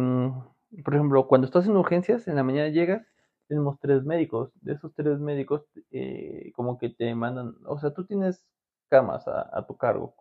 por 0.85 0.95
ejemplo, 0.95 1.27
cuando 1.27 1.47
estás 1.47 1.67
en 1.67 1.77
urgencias, 1.77 2.29
en 2.29 2.37
la 2.37 2.45
mañana 2.45 2.69
llegas, 2.69 3.07
tenemos 3.49 3.79
tres 3.81 4.05
médicos. 4.05 4.51
De 4.63 4.75
esos 4.75 4.95
tres 4.95 5.19
médicos, 5.19 5.65
eh, 5.91 6.53
como 6.55 6.79
que 6.79 6.91
te 6.91 7.15
mandan, 7.15 7.57
o 7.67 7.79
sea, 7.79 7.93
tú 7.93 8.07
tienes 8.07 8.45
camas 8.89 9.27
a, 9.29 9.51
a 9.57 9.67
tu 9.67 9.77
cargo 9.77 10.15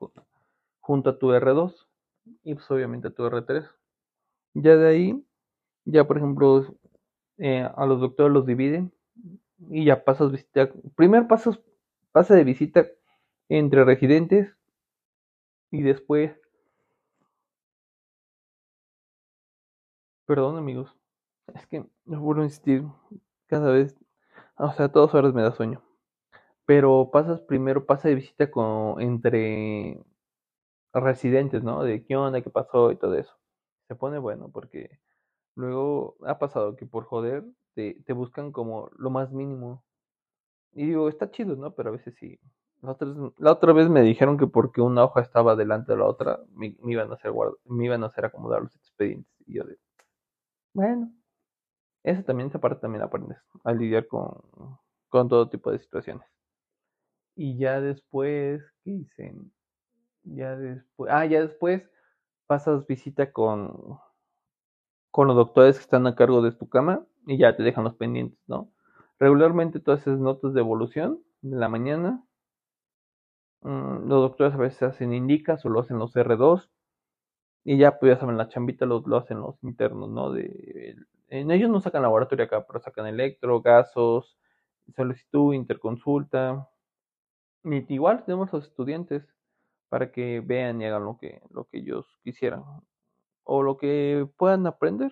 junto 0.79 1.09
a 1.11 1.19
tu 1.19 1.27
R2 1.33 1.87
y 2.43 2.55
pues 2.55 2.69
obviamente 2.71 3.09
a 3.09 3.11
tu 3.11 3.23
R3. 3.23 3.69
Ya 4.55 4.75
de 4.75 4.87
ahí, 4.89 5.25
ya 5.85 6.07
por 6.07 6.17
ejemplo, 6.17 6.65
eh, 7.37 7.69
a 7.75 7.85
los 7.85 8.01
doctores 8.01 8.33
los 8.33 8.45
dividen 8.45 8.91
y 9.69 9.85
ya 9.85 10.03
pasas 10.03 10.31
visita. 10.31 10.71
Primer 10.95 11.27
paso, 11.27 11.57
pasa 12.11 12.35
de 12.35 12.43
visita 12.43 12.87
entre 13.49 13.83
residentes 13.83 14.55
y 15.71 15.81
después. 15.81 16.39
Perdón, 20.25 20.57
amigos. 20.57 20.95
Es 21.55 21.65
que 21.67 21.85
no 22.05 22.21
vuelvo 22.21 22.41
a 22.41 22.45
insistir. 22.45 22.83
Cada 23.47 23.71
vez. 23.71 23.95
O 24.57 24.71
sea, 24.73 24.85
a 24.85 24.91
todas 24.91 25.13
horas 25.15 25.33
me 25.33 25.41
da 25.41 25.51
sueño. 25.51 25.83
Pero 26.65 27.09
pasas 27.11 27.41
primero, 27.41 27.85
pasa 27.85 28.09
de 28.09 28.15
visita 28.15 28.51
con 28.51 29.01
entre 29.01 29.99
residentes, 30.93 31.63
¿no? 31.63 31.83
De 31.83 32.05
qué 32.05 32.15
onda, 32.15 32.41
qué 32.41 32.49
pasó 32.49 32.91
y 32.91 32.97
todo 32.97 33.15
eso. 33.15 33.35
Se 33.87 33.95
pone 33.95 34.19
bueno 34.19 34.49
porque 34.51 34.99
luego 35.55 36.17
ha 36.25 36.37
pasado 36.39 36.75
que 36.75 36.85
por 36.85 37.05
joder 37.05 37.43
te, 37.79 37.95
te 38.05 38.11
buscan 38.11 38.51
como 38.51 38.89
lo 38.97 39.09
más 39.09 39.31
mínimo. 39.31 39.85
Y 40.73 40.87
digo, 40.87 41.07
está 41.07 41.31
chido, 41.31 41.55
¿no? 41.55 41.73
Pero 41.75 41.89
a 41.89 41.91
veces 41.93 42.13
sí. 42.19 42.37
La 42.81 42.91
otra, 42.91 43.07
la 43.37 43.51
otra 43.53 43.73
vez 43.73 43.89
me 43.89 44.01
dijeron 44.01 44.37
que 44.37 44.47
porque 44.47 44.81
una 44.81 45.05
hoja 45.05 45.21
estaba 45.21 45.55
delante 45.55 45.93
de 45.93 45.97
la 45.97 46.05
otra, 46.05 46.41
me, 46.51 46.75
iban 46.83 47.09
a 47.09 47.15
hacer 47.15 47.31
me 47.65 47.85
iban 47.85 48.03
a 48.03 48.07
hacer 48.07 48.25
acomodar 48.25 48.61
los 48.61 48.75
expedientes. 48.75 49.33
Y 49.47 49.55
yo 49.55 49.63
de, 49.63 49.77
bueno, 50.73 51.11
esa 52.03 52.23
también, 52.23 52.49
esa 52.49 52.59
parte 52.59 52.81
también 52.81 53.01
aprendes 53.01 53.37
a 53.63 53.71
lidiar 53.71 54.07
con, 54.07 54.41
con 55.07 55.29
todo 55.29 55.49
tipo 55.49 55.71
de 55.71 55.79
situaciones. 55.79 56.27
Y 57.35 57.57
ya 57.57 57.79
después, 57.79 58.61
¿qué 58.83 58.91
dicen? 58.91 59.53
Ya 60.23 60.55
después, 60.57 61.11
ah, 61.13 61.25
ya 61.25 61.41
después 61.41 61.83
pasas 62.45 62.85
visita 62.87 63.31
con, 63.31 63.99
con 65.11 65.27
los 65.27 65.35
doctores 65.37 65.77
que 65.77 65.83
están 65.83 66.07
a 66.07 66.15
cargo 66.15 66.41
de 66.41 66.51
tu 66.51 66.67
cama 66.67 67.05
y 67.29 67.37
ya 67.37 67.55
te 67.55 67.61
dejan 67.63 67.83
los 67.83 67.95
pendientes, 67.95 68.39
¿no? 68.47 68.71
Regularmente 69.19 69.79
tú 69.79 69.91
haces 69.91 70.17
notas 70.17 70.53
de 70.55 70.61
evolución 70.61 71.23
de 71.41 71.57
la 71.57 71.69
mañana. 71.69 72.23
Mm, 73.61 74.07
los 74.07 74.21
doctores 74.21 74.55
a 74.55 74.57
veces 74.57 74.81
hacen 74.83 75.13
indicas 75.13 75.63
o 75.65 75.69
lo 75.69 75.81
hacen 75.81 75.99
los 75.99 76.15
R2. 76.15 76.69
Y 77.65 77.77
ya, 77.77 77.99
pues 77.99 78.13
ya 78.13 78.19
saben, 78.19 78.37
la 78.37 78.47
chambita 78.47 78.85
lo, 78.87 79.03
lo 79.05 79.17
hacen 79.17 79.41
los 79.41 79.63
internos, 79.63 80.09
¿no? 80.09 80.31
De, 80.31 80.95
en 81.27 81.51
ellos 81.51 81.69
no 81.69 81.81
sacan 81.81 82.01
laboratorio 82.01 82.45
acá, 82.45 82.65
pero 82.65 82.79
sacan 82.79 83.05
electro, 83.05 83.61
gasos, 83.61 84.35
solicitud, 84.95 85.53
interconsulta. 85.53 86.67
Igual 87.63 88.23
tenemos 88.25 88.51
los 88.51 88.65
estudiantes 88.65 89.23
para 89.89 90.11
que 90.11 90.39
vean 90.39 90.81
y 90.81 90.85
hagan 90.85 91.05
lo 91.05 91.17
que, 91.17 91.41
lo 91.51 91.65
que 91.65 91.79
ellos 91.79 92.07
quisieran. 92.23 92.63
O 93.43 93.61
lo 93.61 93.77
que 93.77 94.27
puedan 94.37 94.65
aprender. 94.65 95.11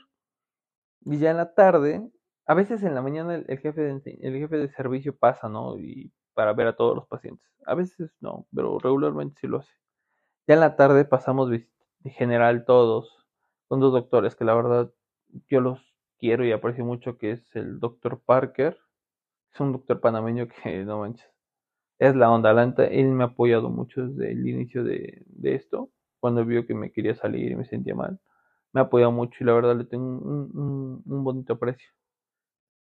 Y 1.10 1.20
ya 1.20 1.32
en 1.32 1.38
la 1.38 1.54
tarde, 1.54 2.06
a 2.46 2.54
veces 2.54 2.84
en 2.84 2.94
la 2.94 3.02
mañana 3.02 3.36
el, 3.36 3.60
jefe 3.60 3.82
de, 3.82 4.20
el 4.22 4.34
jefe 4.34 4.58
de 4.58 4.70
servicio 4.70 5.16
pasa, 5.16 5.48
¿no? 5.48 5.78
Y 5.80 6.12
para 6.34 6.52
ver 6.52 6.68
a 6.68 6.76
todos 6.76 6.96
los 6.96 7.08
pacientes. 7.08 7.48
A 7.66 7.76
veces 7.76 8.12
no, 8.20 8.46
pero 8.54 8.78
regularmente 8.78 9.40
sí 9.40 9.48
lo 9.48 9.60
hace. 9.60 9.72
Ya 10.48 10.56
en 10.56 10.60
la 10.60 10.76
tarde 10.76 11.06
pasamos 11.06 11.50
en 11.50 12.12
general 12.12 12.66
todos 12.66 13.26
con 13.70 13.80
dos 13.80 13.94
doctores 13.94 14.36
que 14.36 14.44
la 14.44 14.54
verdad 14.54 14.92
yo 15.48 15.62
los 15.62 15.80
quiero 16.20 16.46
y 16.46 16.52
aprecio 16.52 16.84
mucho, 16.84 17.18
que 17.18 17.32
es 17.32 17.56
el 17.56 17.80
doctor 17.80 18.22
Parker. 18.26 18.78
Es 19.54 19.60
un 19.62 19.72
doctor 19.72 20.02
panameño 20.02 20.48
que 20.64 20.84
no 20.84 21.00
manches. 21.00 21.32
Es 22.00 22.16
la 22.18 22.30
onda 22.30 22.54
lenta. 22.54 22.86
Él 22.86 23.08
me 23.08 23.24
ha 23.24 23.28
apoyado 23.28 23.70
mucho 23.70 24.08
desde 24.08 24.34
el 24.34 24.46
inicio 24.46 24.84
de, 24.84 25.24
de 25.26 25.56
esto. 25.56 25.90
Cuando 26.20 26.44
vio 26.44 26.66
que 26.68 26.74
me 26.74 26.92
quería 26.92 27.16
salir 27.16 27.52
y 27.52 27.56
me 27.56 27.66
sentía 27.66 27.96
mal 27.96 28.20
me 28.74 28.81
ha 28.81 28.86
apoyado 28.86 29.12
mucho 29.12 29.43
y 29.43 29.47
la 29.47 29.53
verdad 29.53 29.75
le 29.75 29.86
tengo 29.86 30.05
un, 30.05 31.03
bonito 31.05 31.53
aprecio. 31.53 31.89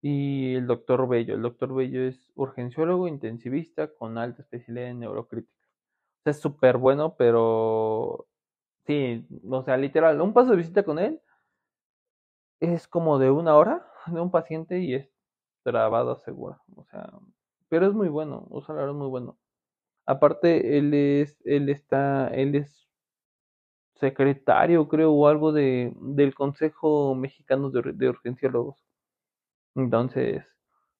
Y 0.03 0.55
el 0.55 0.67
doctor 0.67 1.09
Bello, 1.09 1.35
el 1.35 1.43
doctor 1.43 1.75
Bello 1.75 2.03
es 2.03 2.33
urgenciólogo 2.37 3.09
intensivista 3.09 3.93
con 3.95 4.19
alta 4.19 4.43
especialidad 4.43 4.89
en 4.91 5.01
neurocrítica. 5.01 5.53
O 6.21 6.23
sea, 6.25 6.31
es 6.33 6.41
súper 6.41 6.77
bueno, 6.79 7.17
pero 7.17 8.27
sí, 8.87 9.27
o 9.49 9.63
sea, 9.65 9.77
literal, 9.77 10.21
un 10.21 10.33
paso 10.35 10.51
de 10.53 10.57
visita 10.59 10.85
con 10.85 10.99
él 10.99 11.21
es 12.61 12.89
como 12.89 13.19
de 13.19 13.31
una 13.31 13.57
hora 13.57 13.87
de 14.07 14.21
un 14.21 14.31
paciente 14.31 14.81
y 14.81 14.95
es 14.95 15.11
trabado 15.63 16.17
segura. 16.19 16.61
O 16.77 16.85
sea, 16.85 17.11
pero 17.69 17.87
es 17.87 17.95
muy 17.95 18.09
bueno, 18.09 18.47
o 18.51 18.63
sea, 18.63 18.75
la 18.75 18.83
verdad 18.83 18.95
muy 18.95 19.09
bueno. 19.09 19.39
Aparte, 20.07 20.79
él 20.79 20.95
es, 20.95 21.41
él 21.45 21.69
está, 21.69 22.29
él 22.29 22.55
es 22.55 22.86
secretario, 24.01 24.89
creo, 24.89 25.13
o 25.13 25.29
algo 25.29 25.53
de, 25.53 25.93
del 26.01 26.35
Consejo 26.35 27.15
Mexicano 27.15 27.71
de, 27.71 27.93
de 27.95 28.09
Urgenciólogos. 28.09 28.85
Entonces, 29.75 30.45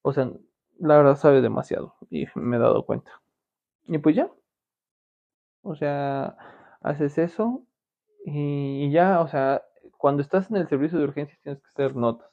o 0.03 0.13
sea, 0.13 0.31
la 0.79 0.97
verdad 0.99 1.17
sabe 1.17 1.41
demasiado 1.41 1.95
y 2.11 2.27
me 2.35 2.57
he 2.57 2.61
dado 2.61 2.85
cuenta. 2.85 3.11
Y 3.87 3.99
pues 3.99 4.17
ya. 4.17 4.31
O 5.63 5.75
sea, 5.75 6.37
haces 6.81 7.19
eso 7.19 7.67
y, 8.25 8.91
ya, 8.91 9.21
o 9.21 9.29
sea, 9.29 9.63
cuando 9.99 10.23
estás 10.23 10.51
en 10.51 10.57
el 10.57 10.69
servicio 10.69 10.99
de 10.99 11.05
urgencias 11.05 11.41
tienes 11.43 11.63
que 11.63 11.69
hacer 11.71 11.97
notas. 11.97 12.31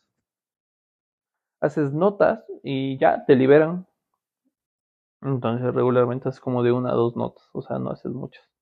Haces 1.62 1.94
notas 1.94 2.44
y 2.64 2.98
ya 3.00 3.26
te 3.26 3.36
liberan. 3.36 3.88
Entonces 5.22 5.74
regularmente 5.74 6.30
es 6.30 6.40
como 6.40 6.62
de 6.64 6.72
una 6.72 6.92
a 6.92 6.96
dos 6.96 7.16
notas, 7.16 7.50
o 7.54 7.62
sea, 7.62 7.80
no 7.80 7.92
haces 7.92 8.12
muchas. 8.12 8.53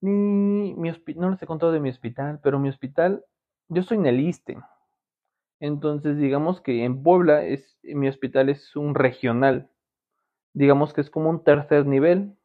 Mi, 0.00 0.74
mi 0.74 0.90
no 1.16 1.28
les 1.30 1.42
he 1.42 1.46
contado 1.46 1.70
de 1.70 1.80
mi 1.80 1.90
hospital, 1.90 2.40
pero 2.42 2.58
mi 2.58 2.70
hospital, 2.70 3.24
yo 3.68 3.82
estoy 3.82 3.98
en 3.98 4.06
el 4.06 4.20
ISTE. 4.20 4.56
Entonces, 5.60 6.16
digamos 6.16 6.62
que 6.62 6.84
en 6.84 7.02
Puebla 7.02 7.44
es, 7.44 7.78
mi 7.82 8.08
hospital 8.08 8.48
es 8.48 8.74
un 8.74 8.94
regional. 8.94 9.68
Digamos 10.54 10.94
que 10.94 11.02
es 11.02 11.10
como 11.10 11.30
un 11.30 11.44
tercer 11.44 11.86
nivel. 11.86 12.36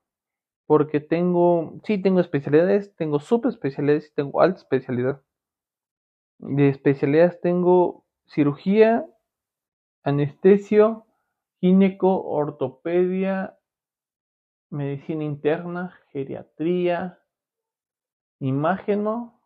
porque 0.67 0.99
tengo, 1.01 1.79
sí, 1.85 2.01
tengo 2.01 2.21
especialidades, 2.21 2.95
tengo 2.95 3.19
subespecialidades 3.19 4.09
y 4.09 4.15
tengo 4.15 4.41
alta 4.41 4.59
especialidad. 4.61 5.21
De 6.39 6.67
especialidades 6.67 7.39
tengo 7.39 8.03
cirugía, 8.25 9.05
anestesio, 10.03 11.07
gineco, 11.59 12.21
ortopedia, 12.23 13.57
medicina 14.71 15.23
interna, 15.23 15.93
geriatría, 16.11 17.20
imágeno 18.41 19.39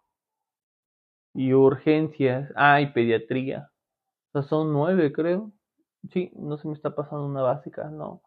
y 1.33 1.53
urgencias. 1.53 2.51
Ah, 2.55 2.81
y 2.81 2.91
pediatría. 2.91 3.69
O 4.29 4.41
sea, 4.41 4.49
son 4.49 4.73
nueve, 4.73 5.11
creo. 5.11 5.51
Sí, 6.11 6.31
no 6.35 6.57
se 6.57 6.67
me 6.67 6.73
está 6.73 6.95
pasando 6.95 7.25
una 7.25 7.41
básica, 7.41 7.89
no. 7.89 8.21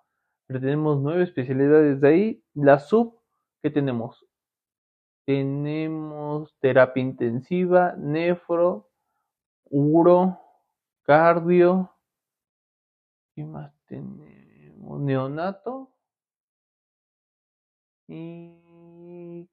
Pero 0.46 0.60
tenemos 0.60 1.00
nueve 1.00 1.24
especialidades 1.24 2.00
de 2.00 2.08
ahí. 2.08 2.44
La 2.54 2.78
sub, 2.78 3.18
¿qué 3.62 3.70
tenemos? 3.70 4.24
Tenemos 5.26 6.54
terapia 6.60 7.02
intensiva, 7.02 7.94
nefro, 7.96 8.90
uro, 9.70 10.38
cardio. 11.02 11.90
¿Qué 13.34 13.44
más 13.44 13.72
tenemos? 13.86 15.00
Neonato. 15.00 15.90
Y 18.08 18.67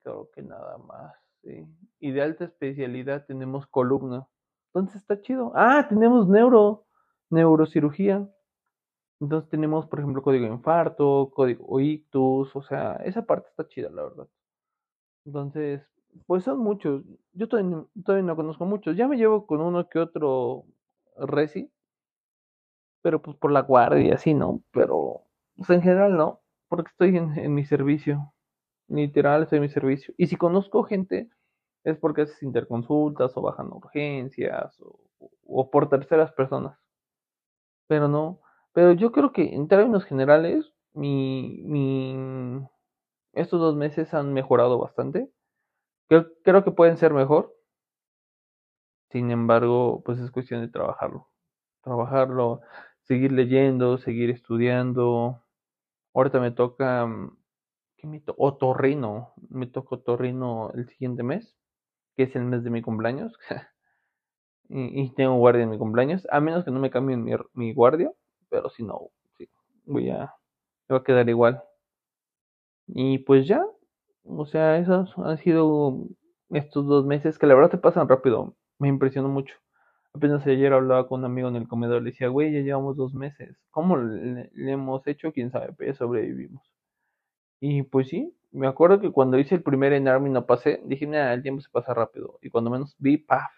creo 0.06 0.30
que 0.32 0.44
nada 0.44 0.78
más. 0.78 1.14
Sí. 1.44 1.66
Y 2.00 2.12
de 2.12 2.22
alta 2.22 2.46
especialidad 2.46 3.26
tenemos 3.26 3.66
columna. 3.68 4.28
Entonces 4.68 5.02
está 5.02 5.20
chido. 5.22 5.52
Ah, 5.56 5.88
tenemos 5.90 6.28
neuro, 6.28 6.86
neurocirugía. 7.30 8.30
Entonces 9.20 9.50
tenemos, 9.50 9.88
por 9.88 10.00
ejemplo, 10.00 10.22
código 10.22 10.46
infarto, 10.46 11.32
código 11.34 11.80
ictus, 11.80 12.56
o 12.56 12.62
sea, 12.62 12.96
esa 13.06 13.26
parte 13.26 13.50
está 13.50 13.68
chida, 13.68 13.90
la 13.90 14.04
verdad. 14.04 14.28
Entonces, 15.26 15.82
pues 16.28 16.44
son 16.44 16.60
muchos. 16.60 17.04
Yo 17.34 17.48
todavía, 17.48 17.84
todavía 18.04 18.28
no 18.28 18.36
conozco 18.36 18.66
muchos. 18.66 18.98
Ya 18.98 19.08
me 19.08 19.18
llevo 19.18 19.48
con 19.48 19.62
uno 19.62 19.90
que 19.90 20.00
otro 20.00 20.66
resi, 21.18 21.72
pero 23.02 23.22
pues 23.22 23.38
por 23.38 23.52
la 23.52 23.62
guardia, 23.62 24.16
así, 24.16 24.34
¿no? 24.34 24.62
Pero, 24.72 25.22
pues 25.56 25.70
en 25.70 25.82
general 25.82 26.18
no, 26.18 26.42
porque 26.68 26.90
estoy 26.92 27.18
en, 27.18 27.38
en 27.38 27.54
mi 27.54 27.66
servicio. 27.66 28.35
Literal, 28.88 29.44
estoy 29.44 29.60
mi 29.60 29.70
servicio. 29.70 30.14
Y 30.18 30.26
si 30.28 30.38
conozco 30.38 30.84
gente, 30.84 31.30
es 31.84 31.98
porque 31.98 32.24
haces 32.24 32.42
interconsultas 32.44 33.36
o 33.38 33.42
bajan 33.42 33.68
urgencias 33.72 34.80
o, 34.82 35.00
o 35.46 35.70
por 35.72 35.90
terceras 35.90 36.32
personas. 36.34 36.78
Pero 37.88 38.08
no, 38.08 38.42
pero 38.74 38.94
yo 38.94 39.12
creo 39.12 39.32
que 39.32 39.54
en 39.56 39.68
términos 39.68 40.06
generales, 40.06 40.72
mi, 40.94 41.62
mi, 41.66 42.66
estos 43.34 43.60
dos 43.60 43.76
meses 43.76 44.14
han 44.14 44.34
mejorado 44.34 44.80
bastante. 44.80 45.30
Creo, 46.10 46.28
creo 46.44 46.64
que 46.64 46.72
pueden 46.72 46.98
ser 46.98 47.14
mejor. 47.14 47.54
Sin 49.12 49.32
embargo, 49.32 50.02
pues 50.06 50.20
es 50.20 50.32
cuestión 50.32 50.62
de 50.62 50.68
trabajarlo. 50.68 51.28
Trabajarlo, 51.84 52.62
seguir 53.04 53.32
leyendo, 53.32 53.98
seguir 53.98 54.30
estudiando. 54.32 55.44
Ahorita 56.14 56.40
me 56.40 56.52
toca, 56.52 57.08
¿qué 57.08 57.45
me? 58.06 58.24
Otorrino. 58.38 59.34
Me 59.50 59.68
toca 59.68 59.96
otorrino 59.96 60.72
el 60.74 60.88
siguiente 60.90 61.24
mes, 61.24 61.56
que 62.16 62.24
es 62.24 62.36
el 62.36 62.46
mes 62.46 62.64
de 62.64 62.70
mi 62.70 62.82
cumpleaños. 62.82 63.38
y, 64.70 65.14
tengo 65.16 65.38
guardia 65.38 65.64
en 65.64 65.70
mi 65.70 65.78
cumpleaños, 65.78 66.28
a 66.32 66.40
menos 66.40 66.66
que 66.66 66.72
no 66.72 66.80
me 66.80 66.90
cambien 66.90 67.24
mi, 67.24 67.34
mi 67.54 67.74
guardia 67.74 68.12
pero 68.50 68.70
si 68.70 68.84
no, 68.84 69.10
sí, 69.38 69.50
voy 69.86 70.10
a, 70.10 70.34
va 70.92 70.98
a 70.98 71.04
quedar 71.04 71.28
igual. 71.30 71.62
Y 72.88 73.20
pues 73.20 73.48
ya, 73.48 73.66
o 74.24 74.46
sea, 74.46 74.78
esos 74.78 75.14
han 75.18 75.38
sido 75.38 76.08
estos 76.50 76.86
dos 76.88 77.06
meses 77.06 77.38
que 77.38 77.48
la 77.48 77.56
verdad 77.56 77.72
te 77.72 77.78
pasan 77.78 78.08
rápido, 78.08 78.56
me 78.80 78.88
impresionó 78.88 79.30
mucho. 79.30 79.56
Apenas 80.14 80.46
ayer 80.48 80.72
hablaba 80.72 81.08
con 81.08 81.20
un 81.22 81.26
amigo 81.26 81.50
en 81.50 81.58
el 81.58 81.68
comedor, 81.68 82.02
le 82.02 82.12
decía, 82.12 82.30
güey, 82.30 82.54
ya 82.54 82.62
llevamos 82.62 82.96
dos 82.96 83.14
meses, 83.14 83.58
¿cómo 83.72 83.98
le, 83.98 84.50
le 84.54 84.72
hemos 84.72 85.06
hecho? 85.08 85.34
¿Quién 85.34 85.52
sabe? 85.52 85.74
Pero 85.78 85.94
sobrevivimos. 85.96 86.64
Y 87.60 87.84
pues 87.84 88.08
sí, 88.10 88.34
me 88.52 88.68
acuerdo 88.68 89.00
que 89.02 89.12
cuando 89.12 89.38
hice 89.38 89.56
el 89.56 89.64
primer 89.64 89.92
Enarm 89.94 90.28
y 90.28 90.30
no 90.30 90.46
pasé, 90.46 90.82
dije, 90.86 91.06
nada, 91.08 91.34
el 91.34 91.42
tiempo 91.44 91.62
se 91.62 91.70
pasa 91.70 91.94
rápido. 91.94 92.40
Y 92.42 92.50
cuando 92.50 92.70
menos 92.70 92.96
vi, 93.00 93.18
paf, 93.18 93.52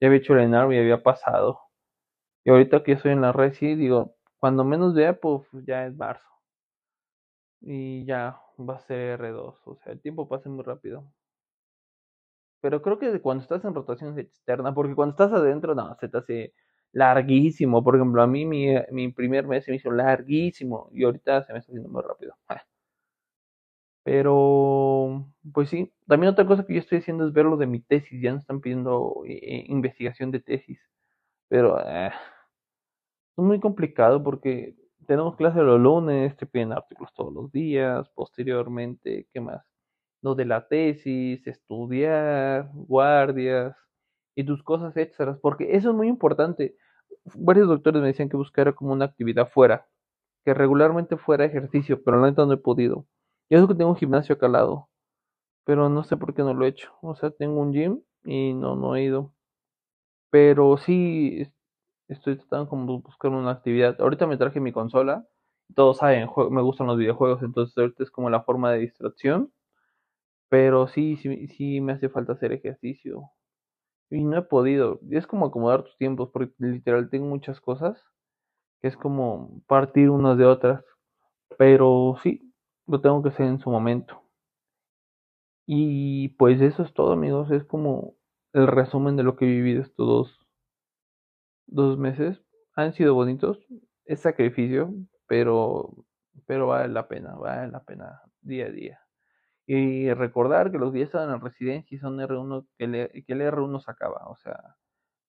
ya 0.00 0.08
había 0.08 0.18
hecho 0.20 0.34
el 0.34 0.40
Enarm 0.40 0.72
y 0.72 0.78
había 0.78 1.02
pasado. 1.02 1.60
Y 2.44 2.50
ahorita 2.50 2.82
que 2.84 2.92
estoy 2.92 3.12
en 3.12 3.22
la 3.22 3.32
red, 3.32 3.52
sí, 3.54 3.74
digo, 3.76 4.16
cuando 4.38 4.64
menos 4.64 4.94
vea, 4.94 5.18
pues 5.20 5.46
ya 5.66 5.86
es 5.86 5.96
marzo. 5.96 6.24
Y 7.60 8.06
ya 8.06 8.40
va 8.58 8.76
a 8.76 8.80
ser 8.80 9.20
R2. 9.20 9.60
O 9.66 9.76
sea, 9.76 9.92
el 9.92 10.00
tiempo 10.00 10.26
pasa 10.26 10.48
muy 10.48 10.64
rápido. 10.64 11.04
Pero 12.60 12.82
creo 12.82 12.98
que 12.98 13.20
cuando 13.22 13.42
estás 13.42 13.64
en 13.64 13.74
rotación 13.74 14.18
externa, 14.18 14.74
porque 14.74 14.94
cuando 14.94 15.12
estás 15.12 15.32
adentro, 15.32 15.74
no, 15.74 15.94
se 16.00 16.08
te 16.08 16.18
hace 16.18 16.54
larguísimo. 16.92 17.82
Por 17.84 17.96
ejemplo, 17.96 18.22
a 18.22 18.26
mí 18.26 18.44
mi, 18.46 18.74
mi 18.90 19.12
primer 19.12 19.46
mes 19.46 19.64
se 19.64 19.70
me 19.70 19.76
hizo 19.78 19.90
larguísimo 19.90 20.88
y 20.92 21.04
ahorita 21.04 21.44
se 21.44 21.52
me 21.52 21.58
está 21.60 21.72
haciendo 21.72 21.88
muy 21.90 22.02
rápido. 22.02 22.34
Pero, 24.06 25.26
pues 25.52 25.68
sí, 25.68 25.92
también 26.06 26.32
otra 26.32 26.46
cosa 26.46 26.64
que 26.64 26.74
yo 26.74 26.78
estoy 26.78 26.98
haciendo 26.98 27.26
es 27.26 27.32
ver 27.32 27.44
lo 27.46 27.56
de 27.56 27.66
mi 27.66 27.80
tesis. 27.80 28.22
Ya 28.22 28.30
no 28.32 28.38
están 28.38 28.60
pidiendo 28.60 29.22
eh, 29.26 29.64
investigación 29.66 30.30
de 30.30 30.38
tesis. 30.38 30.78
Pero, 31.48 31.80
eh, 31.80 32.08
es 33.36 33.44
muy 33.44 33.60
complicado 33.60 34.22
porque 34.22 34.76
tenemos 35.06 35.36
clase 35.36 35.60
los 35.60 35.80
lunes, 35.80 36.36
te 36.36 36.46
piden 36.46 36.72
artículos 36.72 37.12
todos 37.14 37.32
los 37.32 37.50
días, 37.52 38.08
posteriormente, 38.10 39.26
¿qué 39.32 39.40
más? 39.40 39.64
Lo 40.22 40.34
de 40.36 40.46
la 40.46 40.68
tesis, 40.68 41.46
estudiar, 41.46 42.70
guardias 42.74 43.76
y 44.36 44.44
tus 44.44 44.62
cosas 44.62 44.96
extras, 44.96 45.38
porque 45.40 45.76
eso 45.76 45.90
es 45.90 45.96
muy 45.96 46.08
importante. 46.08 46.76
Varios 47.36 47.68
doctores 47.68 48.02
me 48.02 48.08
decían 48.08 48.28
que 48.28 48.36
buscara 48.36 48.72
como 48.74 48.92
una 48.92 49.06
actividad 49.06 49.48
fuera, 49.50 49.88
que 50.44 50.54
regularmente 50.54 51.16
fuera 51.18 51.44
ejercicio, 51.46 52.02
pero 52.04 52.20
la 52.20 52.28
neta 52.30 52.46
no 52.46 52.54
he 52.54 52.58
podido. 52.58 53.06
Yo 53.50 53.66
que 53.68 53.74
tengo 53.74 53.90
un 53.90 53.96
gimnasio 53.96 54.34
acá 54.34 54.48
lado, 54.48 54.88
pero 55.64 55.88
no 55.88 56.04
sé 56.04 56.16
por 56.16 56.34
qué 56.34 56.42
no 56.42 56.54
lo 56.54 56.66
he 56.66 56.68
hecho. 56.70 56.92
O 57.02 57.16
sea, 57.16 57.30
tengo 57.30 57.60
un 57.60 57.72
gym 57.72 58.02
y 58.24 58.54
no, 58.54 58.76
no 58.76 58.96
he 58.96 59.04
ido. 59.04 59.34
Pero 60.30 60.76
sí, 60.78 61.46
estoy 62.08 62.36
tratando 62.38 62.68
como 62.70 63.00
buscar 63.00 63.32
una 63.32 63.52
actividad. 63.52 64.00
Ahorita 64.00 64.26
me 64.26 64.36
traje 64.38 64.60
mi 64.60 64.72
consola. 64.72 65.26
Todos 65.74 65.98
saben, 65.98 66.28
me 66.50 66.62
gustan 66.62 66.86
los 66.88 66.98
videojuegos, 66.98 67.42
entonces 67.42 67.76
ahorita 67.78 68.04
es 68.04 68.10
como 68.10 68.30
la 68.30 68.42
forma 68.44 68.72
de 68.72 68.80
distracción. 68.80 69.52
Pero 70.50 70.88
sí, 70.88 71.16
sí, 71.16 71.48
sí 71.48 71.80
me 71.80 71.92
hace 71.94 72.08
falta 72.08 72.32
hacer 72.34 72.52
ejercicio. 72.52 73.30
Y 74.10 74.24
no 74.24 74.38
he 74.38 74.42
podido. 74.42 75.00
Es 75.10 75.26
como 75.26 75.46
acomodar 75.46 75.84
tus 75.84 75.96
tiempos, 75.98 76.30
porque 76.32 76.54
literal 76.60 77.10
tengo 77.10 77.26
muchas 77.28 77.60
cosas 77.60 78.02
que 78.82 78.88
es 78.88 78.96
como 78.96 79.62
partir 79.68 80.10
unas 80.10 80.38
de 80.38 80.46
otras. 80.46 80.84
Pero 81.58 82.16
sí, 82.22 82.45
lo 82.86 83.00
tengo 83.00 83.22
que 83.22 83.30
hacer 83.30 83.46
en 83.46 83.60
su 83.60 83.70
momento. 83.70 84.22
Y 85.66 86.28
pues 86.30 86.60
eso 86.60 86.82
es 86.82 86.92
todo, 86.94 87.12
amigos. 87.12 87.50
Es 87.50 87.64
como 87.64 88.14
el 88.52 88.66
resumen 88.66 89.16
de 89.16 89.22
lo 89.24 89.36
que 89.36 89.44
he 89.46 89.48
vivido 89.48 89.82
estos 89.82 90.06
dos 90.06 90.46
dos 91.66 91.98
meses 91.98 92.40
han 92.74 92.92
sido 92.94 93.14
bonitos. 93.14 93.58
Es 94.04 94.20
sacrificio, 94.20 94.92
pero, 95.26 95.94
pero 96.46 96.68
vale 96.68 96.92
la 96.92 97.08
pena, 97.08 97.34
vale 97.34 97.70
la 97.70 97.82
pena 97.82 98.22
día 98.40 98.66
a 98.66 98.70
día. 98.70 99.00
Y 99.66 100.12
recordar 100.14 100.70
que 100.70 100.78
los 100.78 100.92
días 100.92 101.06
están 101.06 101.32
en 101.32 101.40
residencia 101.40 101.96
y 101.96 101.98
son 101.98 102.18
R1, 102.20 102.66
que 102.78 102.84
el, 102.84 103.24
que 103.26 103.32
el 103.32 103.40
R1 103.42 103.80
se 103.80 103.90
acaba. 103.90 104.28
O 104.28 104.36
sea, 104.36 104.76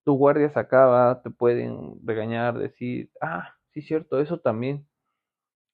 tu 0.06 0.16
guardia 0.16 0.50
se 0.52 0.60
acaba, 0.60 1.22
te 1.22 1.32
pueden 1.32 2.00
regañar, 2.06 2.58
decir, 2.58 3.12
ah, 3.22 3.56
sí, 3.74 3.82
cierto, 3.82 4.20
eso 4.20 4.40
también. 4.40 4.88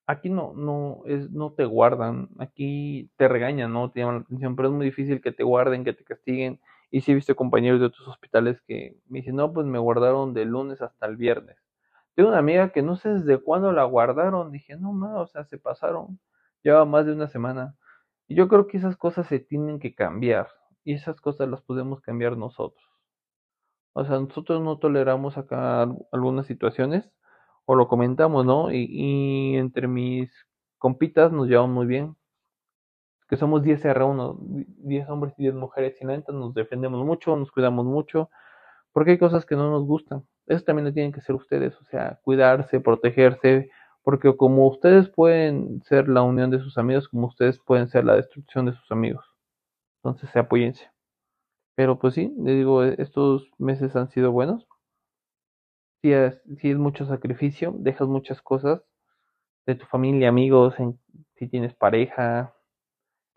Aquí 0.05 0.29
no, 0.29 0.53
no, 0.53 1.01
es, 1.05 1.31
no 1.31 1.53
te 1.53 1.65
guardan, 1.65 2.29
aquí 2.39 3.09
te 3.17 3.27
regañan, 3.27 3.71
no 3.71 3.89
te 3.91 4.01
llaman 4.01 4.15
la 4.15 4.21
atención, 4.21 4.55
pero 4.55 4.67
es 4.69 4.73
muy 4.73 4.85
difícil 4.85 5.21
que 5.21 5.31
te 5.31 5.43
guarden, 5.43 5.85
que 5.85 5.93
te 5.93 6.03
castiguen 6.03 6.59
y 6.93 7.01
sí 7.01 7.11
he 7.11 7.15
visto 7.15 7.35
compañeros 7.35 7.79
de 7.79 7.87
otros 7.87 8.07
hospitales 8.07 8.61
que 8.67 8.97
me 9.07 9.19
dicen, 9.19 9.35
no, 9.35 9.51
pues 9.51 9.65
me 9.65 9.79
guardaron 9.79 10.35
de 10.35 10.45
lunes 10.45 10.79
hasta 10.81 11.07
el 11.07 11.17
viernes. 11.17 11.57
Tengo 12.15 12.29
una 12.29 12.37
amiga 12.37 12.69
que 12.69 12.83
no 12.83 12.95
sé 12.95 13.09
desde 13.09 13.39
cuándo 13.39 13.71
la 13.71 13.83
guardaron. 13.85 14.51
Dije, 14.51 14.75
no, 14.77 14.93
no, 14.93 15.21
o 15.21 15.25
sea, 15.25 15.43
se 15.45 15.57
pasaron. 15.57 16.19
Lleva 16.61 16.85
más 16.85 17.07
de 17.07 17.13
una 17.13 17.27
semana. 17.27 17.75
Y 18.27 18.35
yo 18.35 18.47
creo 18.47 18.67
que 18.67 18.77
esas 18.77 18.95
cosas 18.95 19.25
se 19.25 19.39
tienen 19.39 19.79
que 19.79 19.95
cambiar. 19.95 20.49
Y 20.83 20.93
esas 20.93 21.19
cosas 21.19 21.49
las 21.49 21.61
podemos 21.61 22.01
cambiar 22.01 22.37
nosotros. 22.37 22.85
O 23.93 24.05
sea, 24.05 24.19
nosotros 24.19 24.61
no 24.61 24.77
toleramos 24.77 25.37
acá 25.37 25.87
algunas 26.11 26.45
situaciones. 26.45 27.09
O 27.65 27.75
lo 27.75 27.87
comentamos, 27.87 28.45
¿no? 28.45 28.71
Y, 28.71 29.55
entre 29.57 29.87
mis 29.87 30.31
compitas 30.77 31.31
nos 31.31 31.47
llevamos 31.47 31.71
muy 31.71 31.85
bien 31.87 32.15
que 33.29 33.37
somos 33.37 33.63
10 33.63 33.83
R1, 33.85 34.37
10 34.77 35.09
hombres 35.09 35.33
y 35.37 35.43
10 35.43 35.55
mujeres, 35.55 35.95
y 35.99 36.05
la 36.05 36.21
nos 36.27 36.53
defendemos 36.53 37.03
mucho, 37.05 37.35
nos 37.35 37.51
cuidamos 37.51 37.85
mucho, 37.85 38.29
porque 38.93 39.11
hay 39.11 39.17
cosas 39.17 39.45
que 39.45 39.55
no 39.55 39.71
nos 39.71 39.85
gustan. 39.85 40.23
Eso 40.47 40.63
también 40.65 40.85
lo 40.85 40.93
tienen 40.93 41.11
que 41.13 41.21
ser 41.21 41.35
ustedes, 41.35 41.75
o 41.81 41.85
sea, 41.85 42.19
cuidarse, 42.23 42.79
protegerse, 42.79 43.69
Porque 44.03 44.35
como 44.37 44.67
ustedes 44.67 45.09
pueden 45.09 45.81
ser 45.83 46.09
la 46.09 46.23
unión 46.23 46.51
de 46.51 46.59
sus 46.59 46.77
amigos, 46.77 47.07
como 47.09 47.27
ustedes 47.27 47.59
pueden 47.59 47.87
ser 47.89 48.05
la 48.05 48.15
destrucción 48.15 48.65
de 48.65 48.73
sus 48.73 48.91
amigos. 48.91 49.25
Entonces, 50.03 50.35
apóyense. 50.35 50.91
Pero 51.75 51.99
pues 51.99 52.15
sí, 52.15 52.33
les 52.37 52.57
digo, 52.57 52.83
estos 52.83 53.49
meses 53.57 53.95
han 53.95 54.09
sido 54.09 54.31
buenos. 54.31 54.67
Si 56.03 56.11
es, 56.11 56.77
mucho 56.77 57.05
sacrificio, 57.05 57.73
dejas 57.77 58.09
muchas 58.09 58.41
cosas 58.41 58.83
de 59.65 59.75
tu 59.75 59.85
familia, 59.85 60.27
amigos, 60.27 60.75
si 61.35 61.47
tienes 61.47 61.73
pareja, 61.75 62.53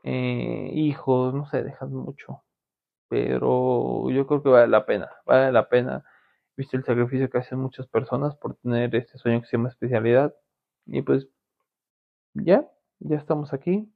eh, 0.03 0.71
hijos, 0.75 1.33
no 1.33 1.47
sé, 1.47 1.63
dejas 1.63 1.91
mucho. 1.91 2.43
Pero 3.09 4.11
yo 4.11 4.27
creo 4.27 4.43
que 4.43 4.49
vale 4.49 4.69
la 4.69 4.85
pena, 4.85 5.09
vale 5.27 5.53
la 5.53 5.69
pena. 5.69 6.05
Viste 6.57 6.77
el 6.77 6.85
sacrificio 6.85 7.31
que 7.31 7.39
hacen 7.39 7.61
muchas 7.61 7.87
personas 7.87 8.35
por 8.37 8.57
tener 8.57 8.95
este 8.97 9.17
sueño 9.19 9.41
que 9.43 9.47
se 9.47 9.57
llama 9.59 9.69
especialidad. 9.69 10.35
Y 10.87 11.03
pues 11.03 11.29
ya, 12.35 12.69
ya 12.99 13.17
estamos 13.17 13.53
aquí. 13.53 13.93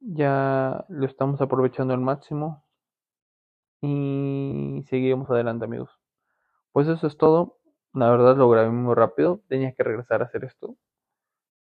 Ya 0.00 0.86
lo 0.88 1.06
estamos 1.06 1.42
aprovechando 1.42 1.92
al 1.92 2.00
máximo. 2.00 2.64
Y 3.82 4.84
seguiremos 4.88 5.30
adelante, 5.30 5.66
amigos. 5.66 5.90
Pues 6.72 6.88
eso 6.88 7.06
es 7.06 7.18
todo. 7.18 7.58
La 7.94 8.10
verdad 8.10 8.36
lo 8.36 8.48
grabé 8.50 8.70
muy 8.70 8.94
rápido. 8.94 9.40
Tenía 9.48 9.72
que 9.72 9.84
regresar 9.84 10.22
a 10.22 10.26
hacer 10.26 10.44
esto. 10.44 10.76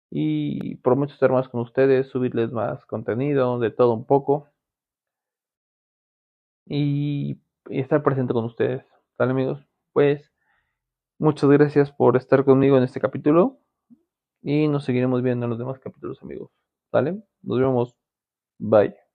Y 0.10 0.76
prometo 0.78 1.14
estar 1.14 1.32
más 1.32 1.50
con 1.50 1.62
ustedes, 1.62 2.08
subirles 2.10 2.52
más 2.52 2.86
contenido, 2.86 3.60
de 3.60 3.72
todo 3.72 3.94
un 3.94 4.06
poco. 4.06 4.50
Y, 6.66 7.40
estar 7.70 8.04
presente 8.04 8.34
con 8.34 8.46
ustedes. 8.46 8.86
¿Vale, 9.18 9.32
amigos? 9.32 9.66
Pues 9.94 10.32
muchas 11.20 11.50
gracias 11.50 11.92
por 11.92 12.18
estar 12.18 12.46
conmigo 12.46 12.78
en 12.78 12.84
este 12.84 13.00
capítulo. 13.00 13.60
Y 14.42 14.68
nos 14.68 14.86
seguiremos 14.86 15.24
viendo 15.24 15.46
en 15.46 15.52
los 15.52 15.60
demás 15.60 15.80
capítulos, 15.80 16.22
amigos. 16.24 16.52
¿Vale? 16.92 17.24
Nos 17.42 17.60
vemos. 17.60 17.96
Bye. 18.60 19.07